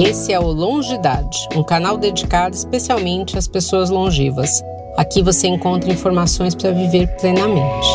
Esse 0.00 0.32
é 0.32 0.38
o 0.38 0.46
Longidade, 0.46 1.48
um 1.56 1.64
canal 1.64 1.98
dedicado 1.98 2.54
especialmente 2.54 3.36
às 3.36 3.48
pessoas 3.48 3.90
longevas. 3.90 4.62
Aqui 4.96 5.20
você 5.20 5.48
encontra 5.48 5.90
informações 5.90 6.54
para 6.54 6.70
viver 6.70 7.08
plenamente. 7.16 7.88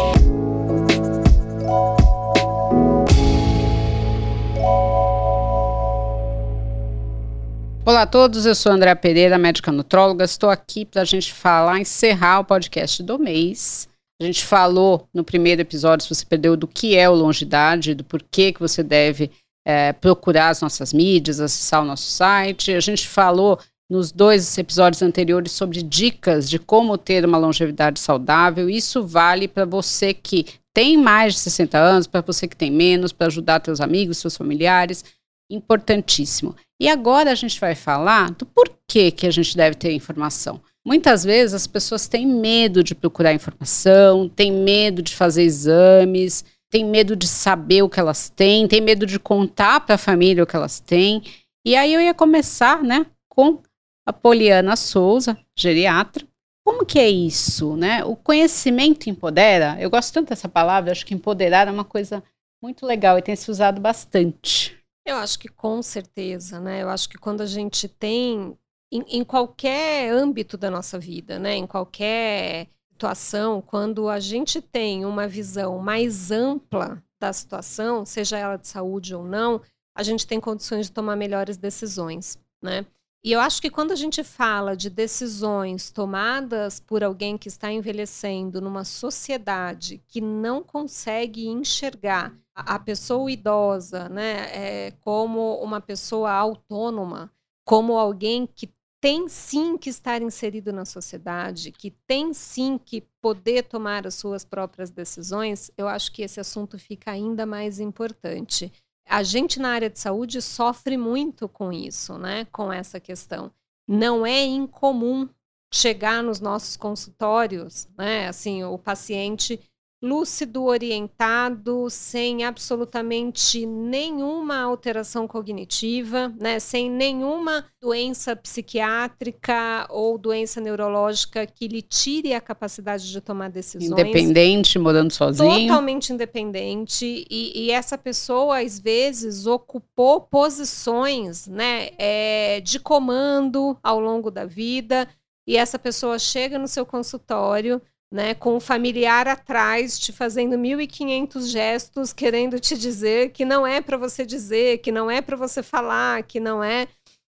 Olá 7.85 8.01
a 8.01 8.05
todos, 8.05 8.45
eu 8.45 8.53
sou 8.53 8.73
Andréa 8.73 8.97
Pereira, 8.97 9.37
médica 9.37 9.71
nutróloga. 9.71 10.25
Estou 10.25 10.49
aqui 10.49 10.83
para 10.83 11.03
a 11.03 11.05
gente 11.05 11.31
falar, 11.31 11.79
encerrar 11.79 12.41
o 12.41 12.45
podcast 12.45 13.01
do 13.01 13.17
mês. 13.17 13.87
A 14.21 14.25
gente 14.25 14.43
falou 14.43 15.07
no 15.13 15.23
primeiro 15.23 15.61
episódio, 15.61 16.05
se 16.05 16.13
você 16.13 16.25
perdeu, 16.25 16.57
do 16.57 16.67
que 16.67 16.97
é 16.97 17.09
o 17.09 17.13
longidade, 17.13 17.95
do 17.95 18.03
porquê 18.03 18.51
que 18.51 18.59
você 18.59 18.83
deve 18.83 19.31
é, 19.65 19.93
procurar 19.93 20.49
as 20.49 20.61
nossas 20.61 20.93
mídias, 20.93 21.39
acessar 21.39 21.81
o 21.81 21.85
nosso 21.85 22.09
site. 22.09 22.73
A 22.73 22.79
gente 22.79 23.07
falou 23.07 23.59
nos 23.89 24.11
dois 24.11 24.57
episódios 24.57 25.01
anteriores 25.01 25.51
sobre 25.51 25.81
dicas 25.81 26.49
de 26.49 26.57
como 26.57 26.97
ter 26.97 27.25
uma 27.25 27.37
longevidade 27.37 27.99
saudável. 27.99 28.69
Isso 28.69 29.05
vale 29.05 29.47
para 29.47 29.65
você 29.65 30.13
que 30.13 30.45
tem 30.73 30.97
mais 30.97 31.33
de 31.33 31.39
60 31.41 31.77
anos, 31.77 32.07
para 32.07 32.21
você 32.21 32.47
que 32.47 32.55
tem 32.55 32.71
menos, 32.71 33.13
para 33.13 33.27
ajudar 33.27 33.61
seus 33.63 33.79
amigos, 33.79 34.17
seus 34.17 34.35
familiares. 34.35 35.05
Importantíssimo. 35.49 36.55
E 36.79 36.89
agora 36.89 37.31
a 37.31 37.35
gente 37.35 37.59
vai 37.59 37.75
falar 37.75 38.31
do 38.31 38.45
porquê 38.45 39.11
que 39.11 39.27
a 39.27 39.31
gente 39.31 39.55
deve 39.55 39.75
ter 39.75 39.93
informação. 39.93 40.59
Muitas 40.85 41.23
vezes 41.23 41.53
as 41.53 41.67
pessoas 41.67 42.07
têm 42.07 42.25
medo 42.27 42.83
de 42.83 42.93
procurar 42.93 43.33
informação, 43.33 44.27
têm 44.27 44.51
medo 44.51 45.01
de 45.01 45.15
fazer 45.15 45.43
exames, 45.43 46.43
têm 46.73 46.83
medo 46.83 47.15
de 47.15 47.27
saber 47.27 47.83
o 47.83 47.89
que 47.89 47.99
elas 47.99 48.29
têm, 48.29 48.67
têm 48.67 48.81
medo 48.81 49.05
de 49.05 49.19
contar 49.19 49.81
para 49.81 49.93
a 49.93 49.97
família 49.97 50.43
o 50.43 50.47
que 50.47 50.55
elas 50.55 50.79
têm. 50.79 51.21
E 51.63 51.75
aí 51.75 51.93
eu 51.93 52.01
ia 52.01 52.15
começar, 52.15 52.81
né, 52.81 53.05
com 53.29 53.61
a 54.07 54.11
Poliana 54.11 54.75
Souza, 54.75 55.37
geriatra. 55.55 56.27
Como 56.65 56.83
que 56.83 56.97
é 56.97 57.07
isso, 57.07 57.75
né? 57.75 58.03
O 58.03 58.15
conhecimento 58.15 59.07
empodera. 59.07 59.77
Eu 59.79 59.87
gosto 59.87 60.11
tanto 60.15 60.29
dessa 60.29 60.49
palavra, 60.49 60.91
acho 60.91 61.05
que 61.05 61.13
empoderar 61.13 61.67
é 61.67 61.71
uma 61.71 61.85
coisa 61.85 62.23
muito 62.59 62.87
legal 62.87 63.19
e 63.19 63.21
tem 63.21 63.35
se 63.35 63.51
usado 63.51 63.79
bastante. 63.79 64.75
Eu 65.05 65.17
acho 65.17 65.37
que 65.37 65.49
com 65.49 65.79
certeza, 65.83 66.59
né? 66.59 66.81
Eu 66.81 66.89
acho 66.89 67.07
que 67.07 67.19
quando 67.19 67.41
a 67.41 67.45
gente 67.45 67.87
tem 67.87 68.57
em, 68.91 69.19
em 69.19 69.23
qualquer 69.23 70.11
âmbito 70.11 70.57
da 70.57 70.71
nossa 70.71 70.97
vida, 70.97 71.37
né? 71.37 71.53
Em 71.53 71.67
qualquer 71.67 72.67
situação, 73.03 73.61
quando 73.61 74.07
a 74.07 74.17
gente 74.17 74.61
tem 74.61 75.03
uma 75.03 75.27
visão 75.27 75.77
mais 75.77 76.31
ampla 76.31 77.03
da 77.19 77.33
situação, 77.33 78.05
seja 78.05 78.37
ela 78.37 78.55
de 78.55 78.67
saúde 78.67 79.13
ou 79.13 79.25
não, 79.25 79.61
a 79.93 80.01
gente 80.03 80.25
tem 80.25 80.39
condições 80.39 80.85
de 80.85 80.93
tomar 80.93 81.17
melhores 81.17 81.57
decisões, 81.57 82.39
né? 82.61 82.85
E 83.21 83.31
eu 83.31 83.41
acho 83.41 83.61
que 83.61 83.69
quando 83.69 83.91
a 83.91 83.95
gente 83.95 84.23
fala 84.23 84.75
de 84.75 84.89
decisões 84.89 85.91
tomadas 85.91 86.79
por 86.79 87.03
alguém 87.03 87.37
que 87.37 87.47
está 87.49 87.71
envelhecendo 87.71 88.61
numa 88.61 88.85
sociedade 88.85 90.01
que 90.07 90.21
não 90.21 90.63
consegue 90.63 91.47
enxergar 91.47 92.33
a 92.55 92.79
pessoa 92.79 93.31
idosa, 93.31 94.09
né, 94.09 94.87
é, 94.87 94.91
como 95.01 95.55
uma 95.61 95.79
pessoa 95.79 96.31
autônoma, 96.31 97.31
como 97.65 97.97
alguém 97.97 98.45
que 98.45 98.69
tem 99.03 99.27
sim 99.27 99.77
que 99.77 99.89
estar 99.89 100.21
inserido 100.21 100.71
na 100.71 100.85
sociedade, 100.85 101.73
que 101.73 101.91
tem 102.07 102.33
sim 102.33 102.77
que 102.77 103.01
poder 103.21 103.63
tomar 103.63 104.07
as 104.07 104.15
suas 104.15 104.45
próprias 104.45 104.89
decisões, 104.89 105.69
eu 105.77 105.89
acho 105.89 106.09
que 106.09 106.21
esse 106.21 106.39
assunto 106.39 106.79
fica 106.79 107.11
ainda 107.11 107.45
mais 107.45 107.81
importante. 107.81 108.71
A 109.05 109.21
gente 109.21 109.59
na 109.59 109.71
área 109.71 109.89
de 109.89 109.99
saúde 109.99 110.41
sofre 110.41 110.95
muito 110.95 111.49
com 111.49 111.69
isso, 111.73 112.17
né? 112.17 112.45
Com 112.45 112.71
essa 112.71 112.97
questão. 112.97 113.51
Não 113.85 114.25
é 114.25 114.41
incomum 114.45 115.27
chegar 115.69 116.23
nos 116.23 116.39
nossos 116.39 116.77
consultórios, 116.77 117.89
né? 117.97 118.29
Assim, 118.29 118.63
o 118.63 118.77
paciente 118.77 119.59
lúcido, 120.03 120.65
orientado, 120.65 121.89
sem 121.89 122.43
absolutamente 122.43 123.65
nenhuma 123.65 124.59
alteração 124.59 125.25
cognitiva, 125.25 126.33
né, 126.37 126.59
sem 126.59 126.91
nenhuma 126.91 127.65
doença 127.81 128.35
psiquiátrica 128.35 129.87
ou 129.89 130.17
doença 130.17 130.59
neurológica 130.59 131.45
que 131.47 131.69
lhe 131.69 131.81
tire 131.81 132.33
a 132.33 132.41
capacidade 132.41 133.09
de 133.09 133.21
tomar 133.21 133.49
decisões. 133.49 133.91
Independente, 133.91 134.77
morando 134.77 135.13
sozinho. 135.13 135.67
Totalmente 135.67 136.11
independente. 136.11 137.25
E, 137.29 137.67
e 137.67 137.71
essa 137.71 137.97
pessoa, 137.97 138.59
às 138.59 138.77
vezes, 138.77 139.47
ocupou 139.47 140.19
posições 140.19 141.47
né, 141.47 141.91
é, 141.97 142.59
de 142.59 142.77
comando 142.77 143.77
ao 143.81 144.01
longo 144.01 144.29
da 144.29 144.45
vida. 144.45 145.07
E 145.47 145.55
essa 145.55 145.79
pessoa 145.79 146.19
chega 146.19 146.59
no 146.59 146.67
seu 146.67 146.85
consultório 146.85 147.81
né, 148.13 148.35
com 148.35 148.55
o 148.55 148.59
familiar 148.59 149.27
atrás, 149.27 149.97
te 149.97 150.11
fazendo 150.13 150.55
1.500 150.55 151.47
gestos, 151.47 152.13
querendo 152.13 152.59
te 152.59 152.77
dizer 152.77 153.31
que 153.31 153.43
não 153.43 153.65
é 153.65 153.81
para 153.81 153.97
você 153.97 154.23
dizer, 154.23 154.77
que 154.83 154.91
não 154.91 155.09
é 155.09 155.19
para 155.19 155.35
você 155.35 155.63
falar, 155.63 156.21
que 156.21 156.39
não 156.39 156.63
é. 156.63 156.87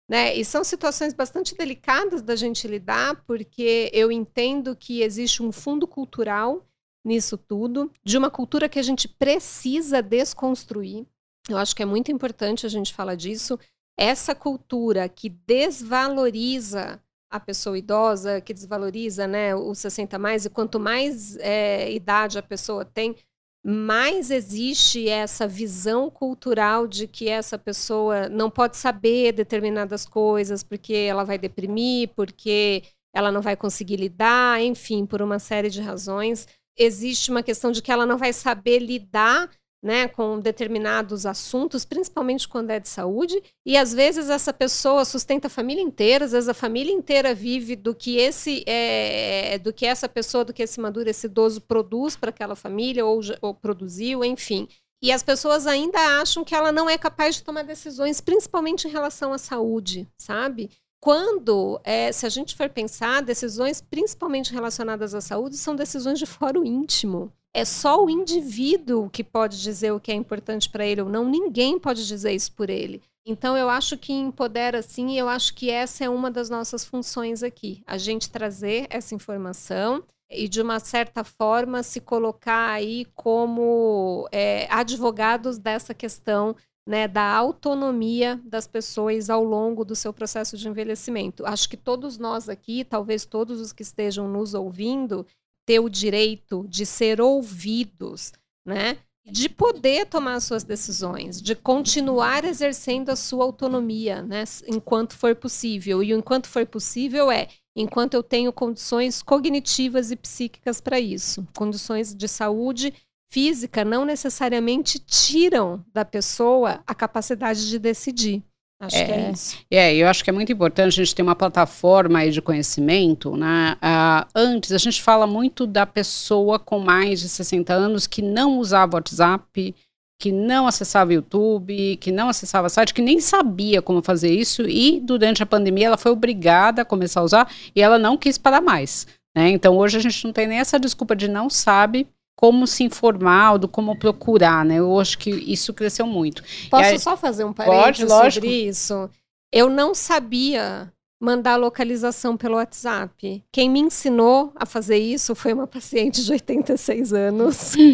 Né? 0.09 0.37
E 0.37 0.45
são 0.45 0.63
situações 0.63 1.13
bastante 1.13 1.53
delicadas 1.53 2.21
da 2.21 2.33
gente 2.33 2.65
lidar, 2.65 3.21
porque 3.27 3.91
eu 3.93 4.09
entendo 4.09 4.73
que 4.73 5.01
existe 5.01 5.43
um 5.43 5.51
fundo 5.51 5.85
cultural 5.85 6.65
nisso 7.05 7.37
tudo, 7.37 7.91
de 8.01 8.17
uma 8.17 8.31
cultura 8.31 8.69
que 8.69 8.79
a 8.79 8.83
gente 8.83 9.05
precisa 9.05 10.01
desconstruir. 10.01 11.05
Eu 11.49 11.57
acho 11.57 11.75
que 11.75 11.83
é 11.83 11.85
muito 11.85 12.09
importante 12.09 12.65
a 12.65 12.69
gente 12.69 12.93
falar 12.93 13.15
disso. 13.15 13.59
Essa 13.97 14.33
cultura 14.33 15.09
que 15.09 15.27
desvaloriza 15.27 17.03
a 17.29 17.39
pessoa 17.39 17.77
idosa, 17.77 18.41
que 18.41 18.53
desvaloriza 18.53 19.27
né, 19.27 19.55
o 19.55 19.75
60 19.75 20.17
mais, 20.17 20.45
e 20.45 20.49
quanto 20.49 20.79
mais 20.79 21.37
é, 21.37 21.91
idade 21.91 22.37
a 22.39 22.43
pessoa 22.43 22.83
tem, 22.83 23.15
mais 23.63 24.31
existe 24.31 25.09
essa 25.09 25.47
visão 25.47 26.09
cultural 26.09 26.87
de 26.87 27.07
que 27.07 27.27
essa 27.27 27.57
pessoa 27.57 28.29
não 28.29 28.49
pode 28.49 28.77
saber 28.77 29.33
determinadas 29.33 30.05
coisas 30.05 30.63
porque 30.63 30.93
ela 30.93 31.23
vai 31.25 31.37
deprimir, 31.37 32.09
porque 32.15 32.83
ela 33.13 33.31
não 33.31 33.41
vai 33.41 33.55
conseguir 33.55 33.97
lidar, 33.97 34.61
enfim, 34.61 35.05
por 35.05 35.21
uma 35.21 35.39
série 35.39 35.69
de 35.69 35.81
razões. 35.81 36.47
Existe 36.77 37.31
uma 37.31 37.43
questão 37.43 37.71
de 37.71 37.81
que 37.81 37.91
ela 37.91 38.05
não 38.05 38.17
vai 38.17 38.31
saber 38.31 38.79
lidar 38.79 39.49
né, 39.81 40.07
com 40.09 40.39
determinados 40.39 41.25
assuntos, 41.25 41.85
principalmente 41.85 42.47
quando 42.47 42.69
é 42.71 42.79
de 42.79 42.89
saúde, 42.89 43.41
e 43.65 43.77
às 43.77 43.93
vezes 43.93 44.29
essa 44.29 44.51
pessoa 44.51 45.05
sustenta 45.05 45.47
a 45.47 45.49
família 45.49 45.81
inteira, 45.81 46.25
às 46.25 46.33
vezes 46.33 46.49
a 46.49 46.53
família 46.53 46.91
inteira 46.91 47.33
vive 47.33 47.75
do 47.75 47.95
que 47.95 48.17
esse 48.17 48.63
é, 48.67 49.57
do 49.59 49.71
que 49.71 49.85
essa 49.85 50.09
pessoa, 50.09 50.43
do 50.43 50.53
que 50.53 50.63
esse 50.63 50.81
maduro, 50.81 51.09
esse 51.09 51.27
idoso 51.27 51.61
produz 51.61 52.17
para 52.17 52.29
aquela 52.29 52.55
família 52.55 53.05
ou, 53.05 53.21
ou 53.41 53.53
produziu, 53.53 54.23
enfim. 54.23 54.67
E 55.01 55.13
as 55.13 55.23
pessoas 55.23 55.65
ainda 55.65 55.97
acham 56.19 56.43
que 56.43 56.53
ela 56.53 56.73
não 56.73 56.89
é 56.89 56.97
capaz 56.97 57.35
de 57.35 57.43
tomar 57.43 57.63
decisões, 57.63 58.19
principalmente 58.19 58.85
em 58.85 58.91
relação 58.91 59.31
à 59.31 59.37
saúde, 59.37 60.05
sabe? 60.17 60.69
Quando, 60.99 61.79
é, 61.85 62.11
se 62.11 62.25
a 62.25 62.29
gente 62.29 62.53
for 62.53 62.67
pensar, 62.67 63.21
decisões 63.21 63.79
principalmente 63.79 64.51
relacionadas 64.51 65.15
à 65.15 65.21
saúde 65.21 65.55
são 65.55 65.73
decisões 65.73 66.19
de 66.19 66.25
foro 66.25 66.65
íntimo 66.65 67.31
é 67.53 67.65
só 67.65 68.03
o 68.03 68.09
indivíduo 68.09 69.09
que 69.09 69.23
pode 69.23 69.61
dizer 69.61 69.91
o 69.91 69.99
que 69.99 70.11
é 70.11 70.15
importante 70.15 70.69
para 70.69 70.85
ele 70.85 71.01
ou 71.01 71.09
não, 71.09 71.25
ninguém 71.25 71.79
pode 71.79 72.05
dizer 72.07 72.31
isso 72.31 72.51
por 72.53 72.69
ele. 72.69 73.01
Então 73.25 73.57
eu 73.57 73.69
acho 73.69 73.97
que 73.97 74.13
empodera 74.13 74.81
sim, 74.81 75.17
eu 75.17 75.27
acho 75.27 75.53
que 75.53 75.69
essa 75.69 76.03
é 76.03 76.09
uma 76.09 76.31
das 76.31 76.49
nossas 76.49 76.85
funções 76.85 77.43
aqui, 77.43 77.83
a 77.85 77.97
gente 77.97 78.29
trazer 78.29 78.87
essa 78.89 79.13
informação 79.13 80.03
e 80.31 80.47
de 80.47 80.61
uma 80.61 80.79
certa 80.79 81.23
forma 81.23 81.81
se 81.81 81.99
colocar 81.99 82.69
aí 82.69 83.05
como 83.15 84.27
é, 84.31 84.67
advogados 84.71 85.57
dessa 85.57 85.93
questão 85.93 86.55
né, 86.87 87.07
da 87.07 87.35
autonomia 87.35 88.41
das 88.43 88.65
pessoas 88.65 89.29
ao 89.29 89.43
longo 89.43 89.85
do 89.85 89.95
seu 89.95 90.11
processo 90.11 90.57
de 90.57 90.67
envelhecimento. 90.67 91.45
Acho 91.45 91.69
que 91.69 91.77
todos 91.77 92.17
nós 92.17 92.49
aqui, 92.49 92.83
talvez 92.83 93.25
todos 93.25 93.61
os 93.61 93.71
que 93.71 93.83
estejam 93.83 94.27
nos 94.27 94.55
ouvindo, 94.55 95.23
ter 95.69 95.79
o 95.79 95.87
direito 95.87 96.65
de 96.67 96.83
ser 96.83 97.21
ouvidos, 97.21 98.33
né? 98.65 98.97
De 99.23 99.47
poder 99.47 100.07
tomar 100.07 100.39
suas 100.39 100.63
decisões, 100.63 101.39
de 101.39 101.53
continuar 101.53 102.43
exercendo 102.43 103.09
a 103.09 103.15
sua 103.15 103.43
autonomia, 103.43 104.23
né? 104.23 104.43
Enquanto 104.67 105.15
for 105.15 105.35
possível. 105.35 106.01
E 106.01 106.11
o 106.11 106.17
enquanto 106.17 106.47
for 106.47 106.65
possível 106.65 107.29
é 107.29 107.49
enquanto 107.75 108.15
eu 108.15 108.23
tenho 108.23 108.51
condições 108.51 109.21
cognitivas 109.21 110.09
e 110.09 110.15
psíquicas 110.15 110.81
para 110.81 110.99
isso. 110.99 111.47
Condições 111.55 112.15
de 112.15 112.27
saúde 112.27 112.91
física 113.31 113.85
não 113.85 114.05
necessariamente 114.05 114.97
tiram 114.97 115.85
da 115.93 116.03
pessoa 116.03 116.81
a 116.87 116.95
capacidade 116.95 117.69
de 117.69 117.77
decidir. 117.77 118.43
Acho 118.79 118.95
é, 118.95 119.05
que 119.05 119.11
é 119.11 119.31
isso. 119.31 119.57
É, 119.69 119.95
eu 119.95 120.07
acho 120.07 120.23
que 120.23 120.29
é 120.29 120.33
muito 120.33 120.51
importante 120.51 121.01
a 121.01 121.03
gente 121.03 121.13
ter 121.13 121.21
uma 121.21 121.35
plataforma 121.35 122.19
aí 122.19 122.31
de 122.31 122.41
conhecimento, 122.41 123.35
né? 123.35 123.75
Uh, 123.75 124.29
antes, 124.33 124.71
a 124.71 124.77
gente 124.77 125.01
fala 125.01 125.27
muito 125.27 125.67
da 125.67 125.85
pessoa 125.85 126.57
com 126.57 126.79
mais 126.79 127.19
de 127.19 127.27
60 127.27 127.73
anos 127.73 128.07
que 128.07 128.21
não 128.21 128.57
usava 128.57 128.95
WhatsApp, 128.95 129.75
que 130.17 130.31
não 130.31 130.65
acessava 130.65 131.13
YouTube, 131.13 131.97
que 131.97 132.11
não 132.11 132.29
acessava 132.29 132.69
site, 132.69 132.93
que 132.93 133.01
nem 133.01 133.19
sabia 133.19 133.81
como 133.81 134.01
fazer 134.01 134.33
isso 134.33 134.63
e 134.67 134.99
durante 134.99 135.41
a 135.41 135.45
pandemia 135.45 135.87
ela 135.87 135.97
foi 135.97 136.11
obrigada 136.11 136.81
a 136.81 136.85
começar 136.85 137.21
a 137.21 137.23
usar 137.23 137.51
e 137.73 137.81
ela 137.81 137.97
não 137.97 138.17
quis 138.17 138.37
parar 138.37 138.61
mais. 138.61 139.07
Né? 139.35 139.49
Então 139.49 139.77
hoje 139.77 139.97
a 139.97 140.01
gente 140.01 140.25
não 140.25 140.33
tem 140.33 140.47
nem 140.47 140.59
essa 140.59 140.79
desculpa 140.79 141.15
de 141.15 141.29
não 141.29 141.49
sabe 141.49 142.05
como 142.39 142.65
se 142.65 142.85
informar, 142.85 143.57
do 143.57 143.67
como 143.67 143.99
procurar, 143.99 144.63
né? 144.63 144.79
Eu 144.79 144.97
acho 144.97 145.17
que 145.17 145.29
isso 145.29 145.73
cresceu 145.73 146.07
muito. 146.07 146.41
Posso 146.71 146.91
aí, 146.91 146.97
só 146.97 147.17
fazer 147.17 147.43
um 147.43 147.51
parênteses 147.51 148.07
pode, 148.07 148.35
sobre 148.35 148.47
isso? 148.47 149.09
Eu 149.51 149.69
não 149.69 149.93
sabia 149.93 150.89
mandar 151.19 151.57
localização 151.57 152.37
pelo 152.37 152.55
WhatsApp. 152.55 153.43
Quem 153.51 153.69
me 153.69 153.81
ensinou 153.81 154.53
a 154.55 154.65
fazer 154.65 154.97
isso 154.97 155.35
foi 155.35 155.51
uma 155.51 155.67
paciente 155.67 156.23
de 156.23 156.31
86 156.31 157.11
anos. 157.11 157.73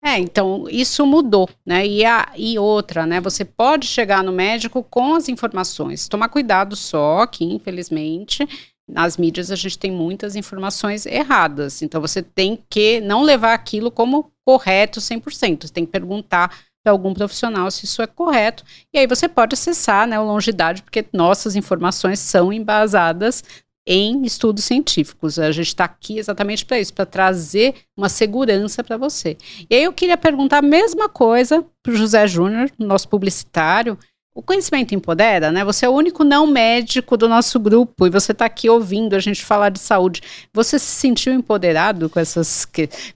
É, 0.00 0.16
então 0.16 0.66
isso 0.70 1.04
mudou, 1.04 1.50
né? 1.66 1.84
E, 1.84 2.04
a, 2.04 2.30
e 2.36 2.56
outra, 2.56 3.04
né? 3.04 3.20
Você 3.20 3.44
pode 3.44 3.84
chegar 3.84 4.22
no 4.22 4.30
médico 4.30 4.80
com 4.80 5.16
as 5.16 5.28
informações. 5.28 6.06
Tomar 6.06 6.28
cuidado 6.28 6.76
só 6.76 7.26
que, 7.26 7.44
infelizmente, 7.44 8.46
nas 8.88 9.16
mídias 9.16 9.50
a 9.50 9.56
gente 9.56 9.78
tem 9.78 9.90
muitas 9.90 10.34
informações 10.34 11.04
erradas. 11.04 11.82
Então 11.82 12.00
você 12.00 12.22
tem 12.22 12.64
que 12.70 13.00
não 13.00 13.22
levar 13.22 13.54
aquilo 13.54 13.90
como 13.90 14.32
correto 14.44 15.00
100%. 15.00 15.66
Você 15.66 15.72
tem 15.72 15.84
que 15.84 15.92
perguntar 15.92 16.56
para 16.82 16.92
algum 16.92 17.12
profissional 17.12 17.70
se 17.70 17.84
isso 17.84 18.00
é 18.00 18.06
correto. 18.06 18.64
E 18.92 18.98
aí 18.98 19.06
você 19.06 19.28
pode 19.28 19.54
acessar 19.54 20.06
né, 20.06 20.18
o 20.18 20.24
Longidade, 20.24 20.82
porque 20.82 21.04
nossas 21.12 21.54
informações 21.54 22.18
são 22.18 22.52
embasadas 22.52 23.44
em 23.86 24.22
estudos 24.24 24.64
científicos. 24.64 25.38
A 25.38 25.50
gente 25.50 25.68
está 25.68 25.84
aqui 25.84 26.18
exatamente 26.18 26.64
para 26.64 26.78
isso, 26.78 26.92
para 26.92 27.06
trazer 27.06 27.74
uma 27.96 28.08
segurança 28.08 28.84
para 28.84 28.98
você. 28.98 29.36
E 29.68 29.74
aí 29.74 29.84
eu 29.84 29.92
queria 29.92 30.16
perguntar 30.16 30.58
a 30.58 30.62
mesma 30.62 31.08
coisa 31.08 31.64
para 31.82 31.92
o 31.92 31.96
José 31.96 32.26
Júnior, 32.26 32.70
nosso 32.78 33.08
publicitário. 33.08 33.98
O 34.34 34.42
conhecimento 34.42 34.94
empodera, 34.94 35.50
né? 35.50 35.64
Você 35.64 35.84
é 35.84 35.88
o 35.88 35.92
único 35.92 36.22
não 36.22 36.46
médico 36.46 37.16
do 37.16 37.28
nosso 37.28 37.58
grupo 37.58 38.06
e 38.06 38.10
você 38.10 38.32
está 38.32 38.44
aqui 38.44 38.68
ouvindo 38.68 39.16
a 39.16 39.18
gente 39.18 39.44
falar 39.44 39.70
de 39.70 39.80
saúde. 39.80 40.22
Você 40.52 40.78
se 40.78 40.86
sentiu 40.86 41.32
empoderado 41.32 42.08
com 42.08 42.20
essas, 42.20 42.66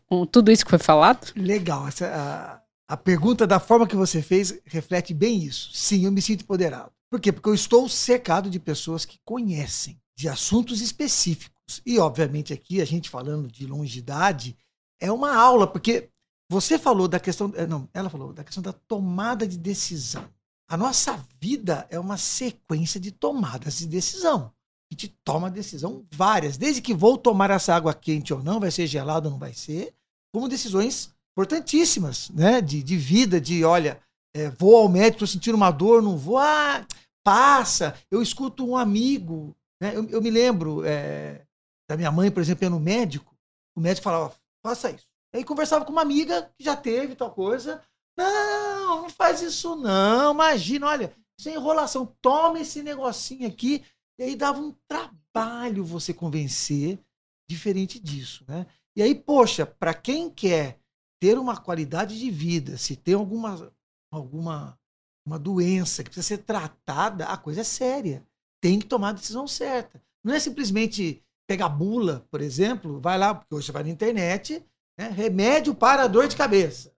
com 0.07 0.27
tudo 0.27 0.51
isso 0.51 0.65
que 0.65 0.71
foi 0.71 0.81
falado? 0.81 1.33
Legal. 1.37 1.87
Essa, 1.87 2.07
a, 2.09 2.95
a 2.95 2.97
pergunta 2.97 3.47
da 3.47 3.61
forma 3.61 3.87
que 3.87 3.95
você 3.95 4.21
fez 4.21 4.59
reflete 4.65 5.15
bem 5.15 5.45
isso. 5.45 5.71
Sim, 5.73 6.05
eu 6.05 6.13
me 6.13 6.21
sinto 6.21 6.43
empoderado. 6.43 6.91
Por 7.11 7.21
quê? 7.21 7.31
Porque 7.31 7.49
eu 7.49 7.55
estou 7.55 7.89
cercado 7.89 8.51
de 8.51 8.59
pessoas 8.59 9.05
que 9.05 9.21
conhecem 9.25 10.01
de 10.17 10.29
assuntos 10.29 10.81
específicos. 10.81 11.81
E, 11.87 11.99
obviamente, 11.99 12.53
aqui 12.53 12.81
a 12.81 12.85
gente 12.85 13.09
falando 13.09 13.49
de 13.49 13.67
longidade 13.67 14.57
é 15.01 15.11
uma 15.11 15.35
aula, 15.35 15.67
porque 15.67 16.09
você 16.51 16.79
falou 16.79 17.09
da 17.09 17.19
questão. 17.19 17.53
Eh, 17.57 17.67
não, 17.67 17.89
ela 17.93 18.11
falou 18.11 18.33
da 18.33 18.45
questão 18.45 18.63
da 18.63 18.73
tomada 18.73 19.47
de 19.47 19.59
decisão. 19.59 20.29
A 20.69 20.77
nossa 20.77 21.23
vida 21.41 21.87
é 21.91 21.99
uma 21.99 22.17
sequência 22.17 22.99
de 22.99 23.11
tomadas 23.11 23.79
de 23.79 23.87
decisão. 23.87 24.53
A 24.91 24.95
gente 24.95 25.09
toma 25.25 25.51
decisão 25.51 26.07
várias, 26.13 26.57
desde 26.57 26.83
que 26.83 26.95
vou 26.95 27.17
tomar 27.17 27.51
essa 27.51 27.75
água 27.75 27.95
quente 27.95 28.33
ou 28.33 28.43
não, 28.43 28.61
vai 28.61 28.71
ser 28.71 28.87
gelado 28.87 29.29
ou 29.29 29.33
não 29.33 29.39
vai 29.39 29.55
ser, 29.55 29.95
como 30.33 30.49
decisões 30.49 31.15
importantíssimas, 31.33 32.31
né? 32.31 32.61
De, 32.61 32.83
de 32.83 32.97
vida, 32.97 33.41
de 33.41 33.65
olha, 33.65 34.01
é, 34.35 34.51
vou 34.51 34.77
ao 34.77 34.89
médico, 34.89 35.25
estou 35.25 35.29
sentindo 35.29 35.55
uma 35.55 35.71
dor, 35.71 36.03
não 36.03 36.17
vou, 36.17 36.39
ah, 36.39 36.87
passa. 37.25 37.95
Eu 38.11 38.23
escuto 38.23 38.67
um 38.67 38.77
amigo 38.77 39.57
né? 39.83 39.97
Eu, 39.97 40.09
eu, 40.11 40.23
me 40.23 40.31
lembro 40.31 40.85
é, 40.85 41.45
da 41.91 41.97
minha 41.97 42.13
mãe, 42.13 42.31
por 42.31 42.41
exemplo, 42.41 42.65
ia 42.65 42.71
no 42.71 42.79
médico, 42.79 43.37
o 43.77 43.81
médico 43.81 44.05
falava, 44.05 44.33
faça 44.65 44.93
isso. 44.93 45.05
Aí 45.35 45.43
conversava 45.43 45.85
com 45.85 45.91
uma 45.91 46.03
amiga 46.03 46.49
que 46.57 46.63
já 46.63 46.77
teve 46.77 47.17
tal 47.17 47.33
coisa. 47.33 47.83
Não, 48.17 49.03
não 49.03 49.11
faz 49.11 49.43
isso 49.43 49.77
não. 49.77 50.33
Imagina, 50.33 50.87
olha, 50.87 51.13
sem 51.39 51.55
enrolação. 51.55 52.07
Toma 52.21 52.61
esse 52.61 52.83
negocinho 52.83 53.49
aqui. 53.49 53.85
E 54.19 54.25
aí 54.25 54.37
dava 54.37 54.61
um 54.61 54.75
trabalho 54.87 55.85
você 55.85 56.13
convencer 56.13 56.99
diferente 57.49 57.99
disso, 57.99 58.45
né? 58.47 58.67
E 58.95 59.03
aí, 59.03 59.15
poxa, 59.15 59.65
para 59.65 59.95
quem 59.95 60.29
quer 60.29 60.79
ter 61.21 61.39
uma 61.39 61.57
qualidade 61.57 62.19
de 62.19 62.31
vida, 62.31 62.77
se 62.77 62.95
tem 62.97 63.15
alguma 63.15 63.73
alguma 64.11 64.79
uma 65.27 65.39
doença 65.39 66.03
que 66.03 66.11
precisa 66.11 66.37
ser 66.37 66.39
tratada, 66.39 67.27
a 67.27 67.37
coisa 67.37 67.61
é 67.61 67.65
séria 67.65 68.27
tem 68.63 68.79
que 68.79 68.87
tomar 68.87 69.09
a 69.09 69.13
decisão 69.13 69.47
certa. 69.47 70.01
Não 70.25 70.33
é 70.33 70.39
simplesmente 70.39 71.23
pegar 71.49 71.69
bula, 71.69 72.25
por 72.31 72.41
exemplo, 72.41 73.01
vai 73.01 73.19
lá, 73.19 73.35
porque 73.35 73.53
hoje 73.53 73.67
você 73.67 73.73
vai 73.73 73.83
na 73.83 73.91
internet, 73.91 74.65
né, 74.97 75.09
remédio 75.09 75.75
para 75.75 76.07
dor 76.07 76.29
de 76.29 76.37
cabeça. 76.37 76.95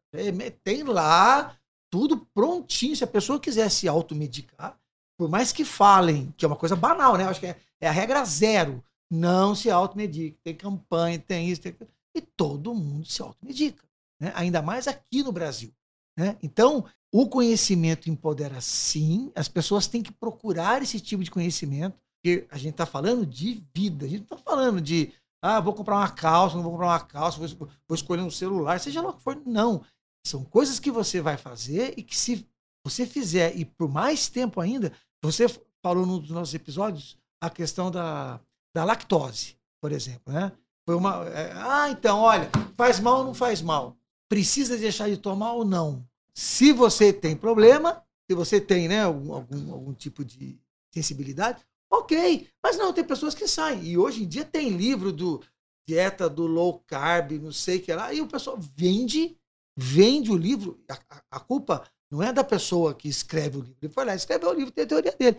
Tem 0.63 0.83
lá 0.83 1.57
tudo 1.91 2.27
prontinho. 2.35 2.97
Se 2.97 3.05
a 3.05 3.09
pessoa 3.09 3.41
quiser 3.41 3.71
se 3.71 3.89
automedicar, 3.89 4.79
por 5.19 5.29
mais 5.29 5.53
que 5.53 5.65
falem, 5.65 6.33
que 6.37 6.45
é 6.45 6.49
uma 6.49 6.57
coisa 6.57 6.77
banal, 6.77 7.17
né? 7.17 7.25
Eu 7.25 7.29
acho 7.29 7.41
que 7.41 7.47
é, 7.47 7.57
é 7.81 7.89
a 7.89 7.93
regra 7.93 8.25
zero. 8.25 8.83
Não 9.11 9.55
se 9.55 9.71
automedique. 9.71 10.39
Tem 10.43 10.55
campanha, 10.55 11.19
tem 11.19 11.49
isso, 11.49 11.63
tem... 11.63 11.77
e 12.15 12.21
todo 12.21 12.75
mundo 12.75 13.07
se 13.07 13.23
automedica. 13.23 13.85
Né? 14.21 14.33
Ainda 14.35 14.63
mais 14.63 14.89
aqui 14.89 15.23
no 15.23 15.33
Brasil. 15.33 15.73
Né? 16.17 16.37
Então, 16.43 16.85
o 17.13 17.29
conhecimento 17.29 18.11
empodera 18.11 18.61
sim, 18.61 19.31
as 19.37 19.49
pessoas 19.49 19.87
têm 19.87 20.03
que 20.03 20.13
procurar 20.13 20.83
esse 20.83 20.99
tipo 20.99 21.23
de 21.23 21.31
conhecimento, 21.31 21.97
porque 22.17 22.47
a 22.51 22.59
gente 22.59 22.73
está 22.73 22.87
falando 22.87 23.25
de 23.25 23.65
vida, 23.73 24.07
a 24.07 24.09
gente 24.09 24.27
não 24.29 24.37
está 24.37 24.39
falando 24.39 24.81
de, 24.81 25.13
ah, 25.41 25.61
vou 25.61 25.75
comprar 25.75 25.97
uma 25.97 26.09
calça, 26.09 26.57
não 26.57 26.63
vou 26.63 26.73
comprar 26.73 26.89
uma 26.89 27.01
calça, 27.01 27.39
vou, 27.39 27.69
vou 27.87 27.95
escolher 27.95 28.23
um 28.23 28.31
celular, 28.31 28.81
seja 28.81 29.01
lá 29.01 29.11
o 29.11 29.13
que 29.13 29.23
for. 29.23 29.41
Não. 29.47 29.85
São 30.27 30.45
coisas 30.45 30.81
que 30.81 30.91
você 30.91 31.21
vai 31.21 31.37
fazer 31.37 31.95
e 31.97 32.03
que 32.03 32.17
se 32.17 32.47
você 32.85 33.07
fizer, 33.07 33.57
e 33.57 33.65
por 33.65 33.89
mais 33.89 34.29
tempo 34.29 34.61
ainda, 34.61 34.93
você 35.23 35.47
falou 35.83 36.07
num 36.07 36.19
dos 36.19 36.31
nossos 36.31 36.55
episódios 36.55 37.17
a 37.41 37.51
questão 37.51 37.91
da, 37.91 38.41
da 38.75 38.85
lactose, 38.85 39.57
por 39.81 39.93
exemplo, 39.93 40.33
né? 40.33 40.53
Foi 40.87 40.95
uma. 40.95 41.27
É, 41.29 41.53
ah, 41.55 41.91
então, 41.91 42.19
olha, 42.21 42.51
faz 42.77 43.01
mal 43.01 43.19
ou 43.19 43.25
não 43.25 43.35
faz 43.35 43.63
mal? 43.63 43.97
Precisa 44.29 44.77
deixar 44.77 45.09
de 45.09 45.17
tomar 45.17 45.53
ou 45.53 45.65
não? 45.65 46.07
Se 46.35 46.73
você 46.73 47.13
tem 47.13 47.37
problema, 47.37 48.03
se 48.29 48.35
você 48.35 48.61
tem 48.61 48.89
né, 48.89 49.03
algum, 49.03 49.33
algum, 49.33 49.73
algum 49.73 49.95
tipo 49.95 50.25
de 50.25 50.59
sensibilidade, 50.93 51.65
ok. 51.91 52.49
Mas 52.63 52.77
não, 52.77 52.93
tem 52.93 53.05
pessoas 53.05 53.35
que 53.35 53.49
saem. 53.49 53.85
E 53.85 53.99
hoje 53.99 54.25
em 54.25 54.29
dia 54.29 54.45
tem 54.45 54.71
livro 54.71 55.13
do 55.13 55.43
dieta 55.87 56.29
do 56.29 56.47
low 56.47 56.83
carb, 56.87 57.33
não 57.33 57.53
sei 57.53 57.79
o 57.79 57.83
que 57.83 57.93
lá, 57.93 58.13
e 58.13 58.21
o 58.21 58.27
pessoal 58.27 58.59
vende, 58.59 59.37
vende 59.77 60.31
o 60.31 60.37
livro. 60.37 60.83
A, 60.89 61.23
a, 61.33 61.41
culpa 61.41 61.87
não 62.11 62.23
é 62.23 62.33
da 62.33 62.45
pessoa 62.45 62.95
que 62.95 63.09
escreve 63.09 63.59
o 63.59 63.61
livro. 63.61 63.79
Ele 63.83 63.93
foi 63.93 64.05
lá, 64.05 64.15
escreveu 64.15 64.51
o 64.51 64.55
livro, 64.55 64.71
tem 64.71 64.85
a 64.85 64.89
teoria 64.89 65.13
dele. 65.13 65.39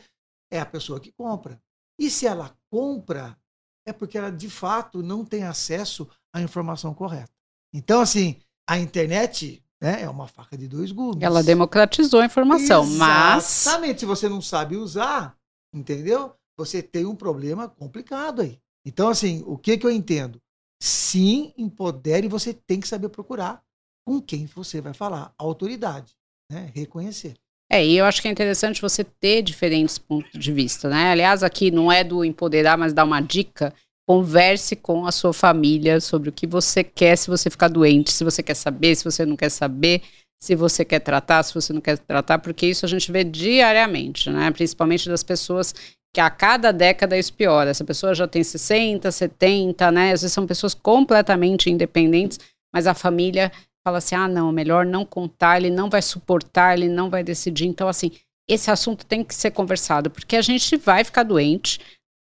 É 0.52 0.60
a 0.60 0.66
pessoa 0.66 1.00
que 1.00 1.12
compra. 1.12 1.62
E 2.00 2.10
se 2.10 2.27
ela 2.27 2.56
compra, 2.70 3.38
é 3.86 3.94
porque 3.94 4.18
ela 4.18 4.32
de 4.32 4.50
fato 4.50 5.01
não 5.01 5.25
tem 5.25 5.44
acesso 5.44 6.10
à 6.34 6.42
informação 6.42 6.94
correta. 6.94 7.32
Então, 7.74 8.01
assim, 8.01 8.42
a 8.68 8.77
internet 8.77 9.65
né? 9.82 10.01
É 10.01 10.10
uma 10.10 10.27
faca 10.27 10.58
de 10.58 10.68
dois 10.68 10.92
gumes. 10.92 11.22
Ela 11.22 11.44
democratizou 11.44 12.22
a 12.22 12.25
informação, 12.25 12.84
Exatamente. 12.84 12.98
mas. 12.98 13.62
Exatamente. 13.62 14.00
Se 14.00 14.06
você 14.06 14.30
não 14.30 14.42
sabe 14.42 14.75
usar, 14.75 15.38
entendeu? 15.74 16.34
Você 16.58 16.82
tem 16.82 17.06
um 17.06 17.15
problema 17.15 17.68
complicado 17.68 18.42
aí. 18.42 18.60
Então, 18.86 19.10
assim, 19.10 19.44
o 19.46 19.58
que, 19.58 19.77
que 19.77 19.86
eu 19.86 19.92
entendo? 19.92 20.42
Sim, 20.82 21.54
empodere, 21.58 22.27
você 22.27 22.54
tem 22.54 22.80
que 22.80 22.88
saber 22.88 23.10
procurar 23.10 23.63
com 24.06 24.22
quem 24.22 24.46
você 24.46 24.80
vai 24.80 24.94
falar. 24.94 25.34
Autoridade, 25.38 26.14
né? 26.52 26.72
Reconhecer. 26.74 27.34
É, 27.70 27.84
e 27.84 27.98
eu 27.98 28.06
acho 28.06 28.22
que 28.22 28.28
é 28.28 28.32
interessante 28.32 28.82
você 28.82 29.04
ter 29.04 29.42
diferentes 29.42 29.98
pontos 29.98 30.40
de 30.40 30.52
vista, 30.54 30.88
né? 30.88 31.12
Aliás, 31.12 31.42
aqui 31.42 31.72
não 31.72 31.92
é 31.92 32.04
do 32.04 32.24
empoderar, 32.24 32.78
mas 32.78 32.94
dar 32.94 33.04
uma 33.04 33.20
dica. 33.20 33.74
Converse 34.08 34.76
com 34.76 35.08
a 35.08 35.12
sua 35.12 35.34
família 35.34 36.00
sobre 36.00 36.30
o 36.30 36.32
que 36.32 36.46
você 36.46 36.84
quer 36.84 37.18
se 37.18 37.28
você 37.28 37.50
ficar 37.50 37.70
doente, 37.70 38.12
se 38.12 38.24
você 38.24 38.44
quer 38.44 38.54
saber, 38.54 38.96
se 38.96 39.04
você 39.04 39.26
não 39.26 39.36
quer 39.36 39.50
saber, 39.50 40.04
se 40.40 40.56
você 40.56 40.86
quer 40.86 41.00
tratar, 41.00 41.42
se 41.42 41.56
você 41.56 41.74
não 41.74 41.82
quer 41.82 41.98
tratar, 41.98 42.38
porque 42.38 42.68
isso 42.68 42.86
a 42.86 42.90
gente 42.90 43.12
vê 43.12 43.24
diariamente, 43.24 44.30
né? 44.30 44.52
Principalmente 44.52 45.10
das 45.10 45.24
pessoas 45.24 45.74
que 46.14 46.22
a 46.22 46.30
cada 46.30 46.72
década 46.72 47.18
isso 47.18 47.34
piora. 47.34 47.72
Essa 47.72 47.84
pessoa 47.84 48.14
já 48.14 48.28
tem 48.28 48.44
60, 48.44 49.12
70, 49.12 49.92
né? 49.92 50.12
Às 50.12 50.22
vezes 50.22 50.34
são 50.34 50.46
pessoas 50.46 50.76
completamente 50.76 51.72
independentes, 51.72 52.40
mas 52.72 52.86
a 52.86 52.94
família 52.94 53.52
fala 53.86 54.00
assim: 54.00 54.15
ah, 54.15 54.27
não, 54.27 54.51
melhor 54.51 54.86
não 54.86 55.06
contar, 55.06 55.58
ele 55.58 55.70
não 55.70 55.89
vai 55.89 56.01
suportar, 56.01 56.77
ele 56.77 56.89
não 56.89 57.10
vai 57.10 57.24
decidir. 57.24 57.68
Então, 57.68 57.88
assim, 57.88 58.12
esse 58.50 58.72
assunto 58.72 59.06
tem 59.06 59.24
que 59.24 59.34
ser 59.34 59.51
conversado, 59.51 60.10
porque 60.10 60.36
a 60.36 60.42
gente 60.42 60.75
vai 60.77 61.04
ficar 61.04 61.24
doente, 61.24 61.80